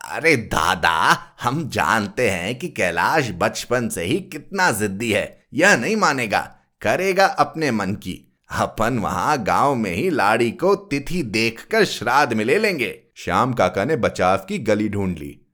अरे 0.04 0.36
दादा, 0.36 1.26
हम 1.42 1.68
जानते 1.68 2.30
हैं 2.30 2.58
कि 2.58 2.68
कैलाश 2.68 3.30
बचपन 3.30 3.88
से 3.88 4.04
ही 4.04 4.20
कितना 4.20 4.70
जिद्दी 4.70 5.12
है। 5.12 5.46
यह 5.54 5.76
नहीं 5.76 5.96
मानेगा। 5.96 6.56
करेगा 6.80 7.26
अपने 7.26 7.70
मन 7.70 7.94
की। 7.94 8.25
अपन 8.50 8.98
वहाँ 8.98 9.42
गाँव 9.42 9.74
में 9.74 9.94
ही 9.94 10.10
लाड़ी 10.10 10.50
को 10.50 10.74
तिथि 10.74 11.22
देखकर 11.22 11.84
श्राद्ध 11.84 12.32
में 12.32 12.44
ले 12.44 12.58
लेंगे। 12.58 13.02
श्याम 13.16 13.52
काका 13.52 13.84
ने 13.84 13.96
बचाव 13.96 14.36
की 14.38 14.58
गली 14.58 14.88
ढूंढ 14.88 15.18
ली। 15.18 15.46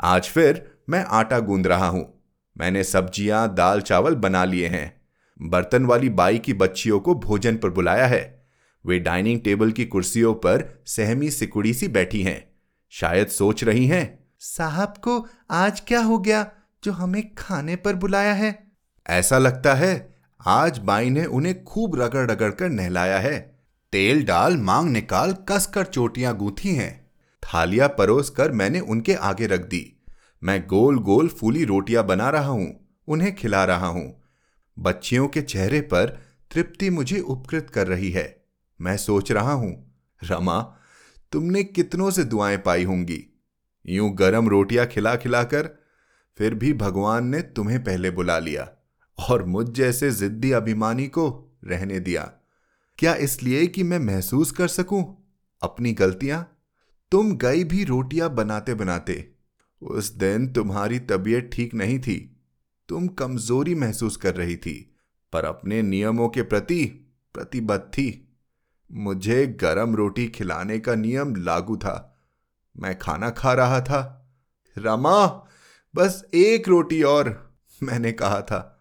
आज 0.00 0.28
फिर 0.28 0.78
मैं 0.88 1.04
आटा 1.04 1.38
गूंद 1.38 1.66
रहा 1.66 1.86
हूँ। 1.86 2.22
मैंने 2.56 2.84
सब्ज़ियाँ 2.84 3.54
दाल 3.54 3.80
चावल 3.80 4.14
बना 4.14 4.44
लिए 4.44 4.68
हैं। 4.68 5.00
बर्तन 5.42 5.86
वाली 5.86 6.08
बाई 6.08 6.38
की 6.38 6.52
बच्चियों 6.52 7.00
को 7.00 7.14
भोजन 7.14 7.56
पर 7.56 7.70
बुलाया 7.70 8.06
है। 8.06 8.44
वे 8.86 8.98
डाइनिंग 8.98 9.40
टेबल 9.40 9.72
की 9.72 9.84
कुर्सियों 9.84 10.34
पर 10.34 10.82
सहमी 10.86 11.30
सिकुड़ी 11.30 11.74
सी 11.74 11.88
बैठी 11.88 12.22
हैं। 12.22 12.52
शायद 12.90 13.28
सोच 13.28 13.64
रही 13.64 13.86
हैं, 13.86 14.24
साहब 14.38 14.94
को 15.04 15.26
आज 15.50 15.80
क्या 15.80 16.00
हो 16.00 16.18
गया 16.18 16.46
जो 16.84 16.92
हमें 16.92 17.34
खाने 17.34 17.76
पर 17.76 17.94
बुलाया 17.94 18.32
है? 18.32 18.58
ऐसा 19.06 19.38
लगता 19.38 19.74
है 19.74 20.13
आज 20.46 20.78
बाई 20.78 21.10
ने 21.10 21.24
उन्हें 21.24 21.64
खूब 21.64 21.94
रगड़ 22.00 22.30
रगड़ 22.30 22.50
कर 22.50 22.68
नहलाया 22.68 23.18
है। 23.18 23.38
तेल 23.92 24.24
डाल, 24.24 24.56
मांग 24.56 24.90
निकाल 24.90 25.32
कस 25.48 25.66
कर 25.66 25.84
चोटियाँ 25.84 26.36
गूंथी 26.36 26.74
हैं। 26.74 27.10
थालियाँ 27.42 27.88
परोस 27.88 28.30
कर 28.30 28.52
मैंने 28.52 28.80
उनके 28.80 29.14
आगे 29.14 29.46
रख 29.46 29.60
दी। 29.60 30.02
मैं 30.42 30.66
गोल 30.66 30.98
गोल 30.98 31.28
फूली 31.28 31.64
रोटियाँ 31.64 32.06
बना 32.06 32.30
रहा 32.30 32.48
हूँ, 32.48 33.00
उन्हें 33.08 33.34
खिला 33.34 33.64
रहा 33.64 33.86
हूँ। 33.86 34.22
बच्चियों 34.78 35.28
के 35.28 35.42
चेहरे 35.42 35.80
पर 35.80 36.20
तृप्ति 36.50 36.90
मुझे 36.90 37.20
उपकृत 37.20 37.70
कर 37.70 37.86
रही 37.86 38.10
है। 38.10 38.44
मैं 38.80 38.96
सोच 38.96 39.32
रहा 39.32 39.52
हूँ, 39.52 40.00
रमा, 40.24 40.60
तुमने 41.32 41.64
कितनों 41.64 42.10
से 42.10 42.24
दुआएँ 42.24 42.56
पाई 42.56 42.84
होंगी? 42.84 43.24
यूँ 43.86 44.14
गरम 44.14 44.48
रोटियाँ 44.48 44.86
खिला 44.86 45.16
खिलाकर 45.16 45.78
फिर 46.38 46.54
भी 46.54 46.72
भगवान 46.72 47.26
ने 47.26 47.42
तुम्हें 47.42 47.84
पहले 47.84 48.10
बुला 48.10 48.38
लिया। 48.38 48.68
और 49.18 49.44
मुझ 49.44 49.68
जैसे 49.70 50.10
जिद्दी 50.10 50.50
अभिमानी 50.52 51.06
को 51.08 51.56
रहने 51.64 52.00
दिया। 52.00 52.22
क्या 52.98 53.14
इसलिए 53.14 53.66
कि 53.66 53.82
मैं 53.82 53.98
महसूस 53.98 54.50
कर 54.50 54.68
सकूँ 54.68 55.02
अपनी 55.62 55.92
गलतियाँ? 55.92 56.50
तुम 57.12 57.36
गई 57.36 57.64
भी 57.64 57.84
रोटियाँ 57.84 58.34
बनाते 58.34 58.74
बनाते, 58.74 59.32
उस 59.82 60.10
दिन 60.10 60.52
तुम्हारी 60.52 60.98
तबीयत 60.98 61.50
ठीक 61.52 61.74
नहीं 61.74 61.98
थी। 61.98 62.36
तुम 62.88 63.08
कमज़ोरी 63.08 63.74
महसूस 63.74 64.16
कर 64.16 64.34
रही 64.34 64.56
थी, 64.56 64.96
पर 65.32 65.44
अपने 65.44 65.82
नियमों 65.82 66.28
के 66.28 66.42
प्रति 66.42 66.84
प्रतिबद्ध 67.34 67.84
थी। 67.84 68.36
मुझे 68.92 69.46
गरम 69.46 69.94
रोटी 69.96 70.26
खिलाने 70.28 70.78
का 70.78 70.94
नियम 70.94 71.34
लागू 71.36 71.76
था। 71.76 72.18
मैं 72.76 72.98
खाना 72.98 73.30
खा 73.30 73.52
रहा 73.52 73.80
था। 73.80 74.30
रमा, 74.78 75.26
बस 75.94 76.24
एक 76.34 76.68
रोटी 76.68 77.02
और 77.02 77.54
मैंने 77.82 78.12
कहा 78.12 78.40
था। 78.40 78.73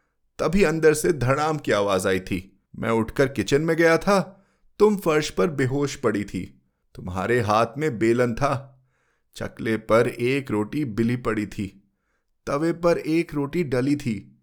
तभी 0.43 0.63
अंदर 0.63 0.93
से 0.93 1.13
धड़ाम 1.13 1.57
की 1.57 1.71
आवाज़ 1.71 2.07
आई 2.07 2.19
थी। 2.19 2.61
मैं 2.75 2.89
उठकर 2.89 3.27
किचन 3.27 3.61
में 3.61 3.77
गया 3.77 3.97
था। 3.97 4.45
तुम 4.79 4.97
फर्श 4.97 5.29
पर 5.29 5.47
बेहोश 5.47 5.95
पड़ी 5.95 6.23
थी। 6.23 6.61
तुम्हारे 6.95 7.41
हाथ 7.41 7.65
में 7.77 7.99
बेलन 7.99 8.33
था। 8.33 8.83
चकले 9.35 9.77
पर 9.77 10.07
एक 10.07 10.51
रोटी 10.51 10.85
बिली 10.85 11.15
पड़ी 11.15 11.47
थी। 11.47 11.91
तवे 12.47 12.73
पर 12.73 12.97
एक 12.97 13.33
रोटी 13.33 13.63
डली 13.63 13.95
थी। 13.95 14.41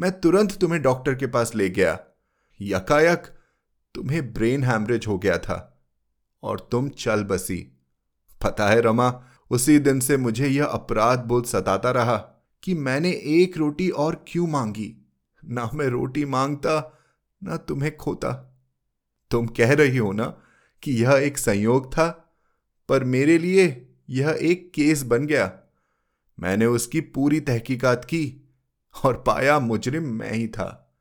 मैं 0.00 0.20
तुरंत 0.20 0.52
तुम्हें 0.52 0.82
डॉक्टर 0.82 1.14
के 1.14 1.26
पास 1.26 1.54
ले 1.54 1.70
गया। 1.70 2.00
यकायक, 2.60 3.22
तुम्हें 3.94 4.32
ब्रेन 4.32 4.64
हैमरेज 4.64 5.04
हो 5.06 5.18
गया 5.18 5.38
था। 5.38 5.84
और 6.42 6.68
तुम 6.70 6.88
चल 6.88 7.24
बसी। 7.24 7.80
पता 8.44 8.68
है 8.68 8.80
रमा, 8.80 9.24
उसी 9.50 9.78
दिन 9.78 10.00
से 10.00 10.16
मुझे 10.16 10.48
यह 10.48 10.64
अपराध 10.64 11.24
बोध 11.24 11.44
सताता 11.44 11.90
रहा 11.90 12.16
कि 12.62 12.74
मैंने 12.74 13.10
एक 13.10 13.56
रोटी 13.56 13.90
और 13.90 14.24
क्यों 14.28 14.46
मांगी। 14.46 15.02
ना 15.48 15.70
मैं 15.74 15.86
रोटी 15.86 16.24
माँगता, 16.24 16.98
ना 17.42 17.56
तुम्हें 17.56 17.96
खोता। 17.96 18.58
तुम 19.30 19.46
कह 19.46 19.74
रही 19.74 19.96
हो 19.96 20.12
ना 20.12 20.38
कि 20.82 20.92
यह 20.92 21.12
एक 21.12 21.38
संयोग 21.38 21.92
था, 21.92 22.34
पर 22.88 23.04
मेरे 23.04 23.38
लिए 23.38 23.88
यह 24.10 24.38
एक 24.40 24.72
केस 24.74 25.02
बन 25.02 25.26
गया। 25.26 25.58
मैंने 26.40 26.66
उसकी 26.66 27.00
पूरी 27.00 27.40
तहकीकात 27.40 28.04
की 28.04 28.50
और 29.04 29.24
पाया 29.26 29.58
मुजरिम 29.58 30.02
मैं 30.02 30.32
ही 30.32 30.48
था। 30.48 30.96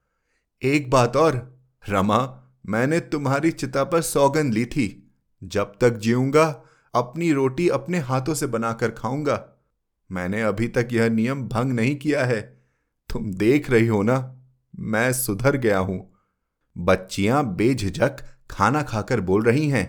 एक 0.62 0.90
बात 0.90 1.16
और, 1.16 1.60
रमा, 1.90 2.44
मैंने 2.66 3.00
तुम्हारी 3.00 3.52
चिता 3.52 3.84
पर 3.84 4.02
सौगंध 4.02 4.54
ली 4.54 4.66
थी। 4.66 5.12
जब 5.44 5.74
तक 5.82 5.94
जीऊँगा, 5.94 6.64
अपनी 6.96 7.32
रोटी 7.32 7.70
अपने 7.70 8.00
हाथों 8.00 8.34
से 8.34 8.48
बनाकर 8.48 8.92
खाऊँगा। 8.92 9.50
मैंने 10.12 10.42
अभी 10.42 10.68
तक 10.68 10.88
यह 10.92 11.10
नियम 11.10 11.48
भंग 11.48 11.72
नहीं 11.72 11.96
किया 11.96 12.26
है। 12.26 12.55
तुम 13.10 13.32
देख 13.34 13.70
रही 13.72 13.88
हो 13.88 14.02
ना, 14.04 14.41
मैं 14.80 15.12
सुधर 15.13 15.58
गया 15.58 15.78
हूँ। 15.78 16.00
बच्चियाँ 16.78 17.44
बेझिझक 17.56 18.18
खाना 18.52 18.82
खाकर 18.82 19.22
बोल 19.22 19.44
रही 19.44 19.70
हैं, 19.70 19.86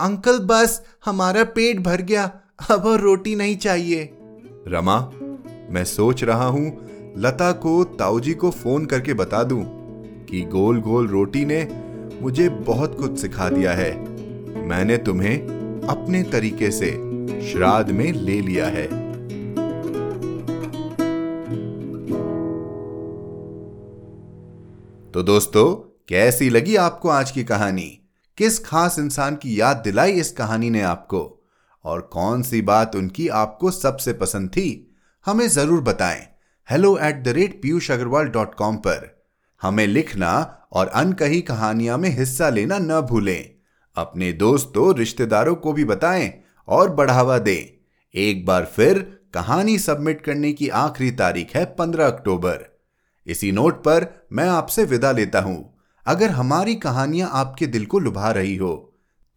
अंकल, 0.00 0.38
बस, 0.38 0.82
हमारा 1.04 1.44
पेट 1.44 1.80
भर 1.80 2.02
गया, 2.02 2.24
अब 2.70 2.86
और 2.86 3.00
रोटी 3.00 3.34
नहीं 3.34 3.56
चाहिए। 3.56 4.08
रमा, 4.68 4.98
मैं 5.70 5.84
सोच 5.84 6.24
रहा 6.24 6.44
हूँ, 6.44 6.66
लता 7.18 7.52
को, 7.52 7.84
ताऊजी 7.84 8.34
को 8.34 8.50
फ़ोन 8.50 8.86
करके 8.86 9.14
बता 9.14 9.42
दूँ 9.44 9.62
कि 10.24 10.40
गोल 10.42 10.80
गोल 10.80 11.08
रोटी 11.08 11.44
ने 11.44 11.62
मुझे 12.22 12.48
बहुत 12.48 12.98
कुछ 12.98 13.18
सिखा 13.18 13.48
दिया 13.48 13.72
है। 13.72 13.92
मैंने 14.66 14.96
तुम्हें 14.96 15.36
अपने 15.88 16.22
तरीके 16.22 16.70
से 16.70 16.90
श्राद्ध 17.52 17.90
में 17.90 18.12
ले 18.12 18.40
लिया 18.40 18.66
है। 18.66 18.99
तो 25.14 25.22
दोस्तों, 25.22 25.74
कैसी 26.08 26.50
लगी 26.50 26.76
आपको 26.76 27.08
आज 27.08 27.30
की 27.30 27.44
कहानी? 27.44 28.08
किस 28.38 28.58
खास 28.58 28.98
इंसान 28.98 29.36
की 29.36 29.60
याद 29.60 29.76
दिलाई 29.76 30.12
इस 30.12 30.32
कहानी 30.32 30.70
ने 30.70 30.82
आपको? 30.82 31.48
और 31.84 32.00
कौन 32.00 32.42
सी 32.42 32.62
बात 32.62 32.96
उनकी 32.96 33.28
आपको 33.28 33.70
सबसे 33.70 34.12
पसंद 34.12 34.48
थी? 34.48 34.96
हमें 35.26 35.48
ज़रूर 35.48 35.80
बताएँ। 35.80 36.26
Hello 36.70 36.98
at 36.98 37.22
the 37.22 37.28
rate 37.28 37.62
Piyush 37.62 37.90
Agarwal 37.90 38.24
dot 38.24 38.54
com 38.54 38.76
पर। 38.76 39.24
हमें 39.62 39.86
लिखना 39.86 40.58
और 40.72 40.86
अनकही 40.86 41.40
कहानियाँ 41.40 41.98
में 41.98 42.10
हिस्सा 42.10 42.48
लेना 42.48 42.78
न 42.78 43.00
भूलें। 43.00 43.50
अपने 43.96 44.32
दोस्तों, 44.32 44.96
रिश्तेदारों 44.96 45.54
को 45.54 45.72
भी 45.72 45.84
बताएँ 45.84 46.34
और 46.68 46.90
बढ़ावा 46.90 47.38
दें। 47.38 47.88
एक 48.14 48.46
बार 48.46 48.64
फिर 48.64 49.20
कहानी 49.34 49.78
सबमिट 49.78 50.20
करने 50.20 50.52
की 50.52 50.68
आखिरी 50.68 51.10
तारीख 51.10 51.56
है 51.56 51.64
पंद्रह 51.64 52.06
अक्टूबर। 52.06 52.69
इसी 53.30 53.52
नोट 53.52 53.78
पर 53.78 54.06
मैं 54.32 54.48
आपसे 54.48 54.84
विदा 54.84 55.12
लेता 55.12 55.40
हूँ। 55.40 55.58
अगर 56.06 56.30
हमारी 56.30 56.74
कहानियाँ 56.74 57.30
आपके 57.32 57.66
दिल 57.66 57.86
को 57.86 57.98
लुभा 57.98 58.30
रही 58.30 58.56
हो 58.56 58.74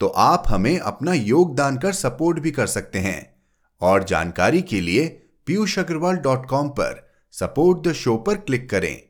तो 0.02 0.08
आप 0.08 0.44
हमें 0.48 0.78
अपना 0.80 1.14
योगदान 1.14 1.78
कर 1.78 1.94
सपोर्ट 1.94 2.40
भी 2.40 2.52
कर 2.52 2.68
सकते 2.68 3.00
हैं। 3.00 3.34
और 3.82 4.04
जानकारी 4.04 4.62
के 4.62 4.82
लिए 4.82 5.08
पीयूष 5.48 5.78
अग्रवाल 5.80 6.16
डॉट 6.18 6.46
कॉम 6.46 6.70
पर 6.70 7.02
सपोर्ट 7.34 7.88
द 7.88 7.94
शो 7.94 8.16
पर 8.18 8.36
क्लिक 8.38 8.70
करें। 8.70 9.02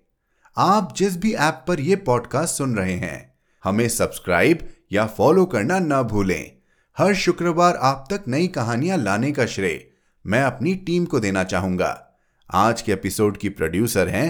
आप 0.57 0.93
जिस 0.97 1.17
भी 1.17 1.33
ऐप 1.33 1.63
पर 1.67 1.79
यह 1.79 2.01
पॉडकास्ट 2.05 2.55
सुन 2.55 2.75
रहे 2.75 2.95
हैं, 2.95 3.33
हमें 3.63 3.87
सब्सक्राइब 3.89 4.67
या 4.91 5.05
फॉलो 5.07 5.45
करना 5.45 5.79
न 5.79 6.01
भूलें। 6.03 6.51
हर 6.97 7.13
शुक्रवार 7.15 7.75
आप 7.75 8.05
तक 8.11 8.23
नई 8.27 8.47
कहानियाँ 8.47 8.97
लाने 8.97 9.31
का 9.31 9.45
श्रेय 9.45 9.85
मैं 10.25 10.43
अपनी 10.43 10.75
टीम 10.75 11.05
को 11.05 11.19
देना 11.19 11.43
चाहूँगा। 11.43 11.99
आज 12.49 12.81
के 12.81 12.91
एपिसोड 12.91 13.37
की 13.37 13.49
प्रोड्यूसर 13.49 14.09
हैं 14.09 14.29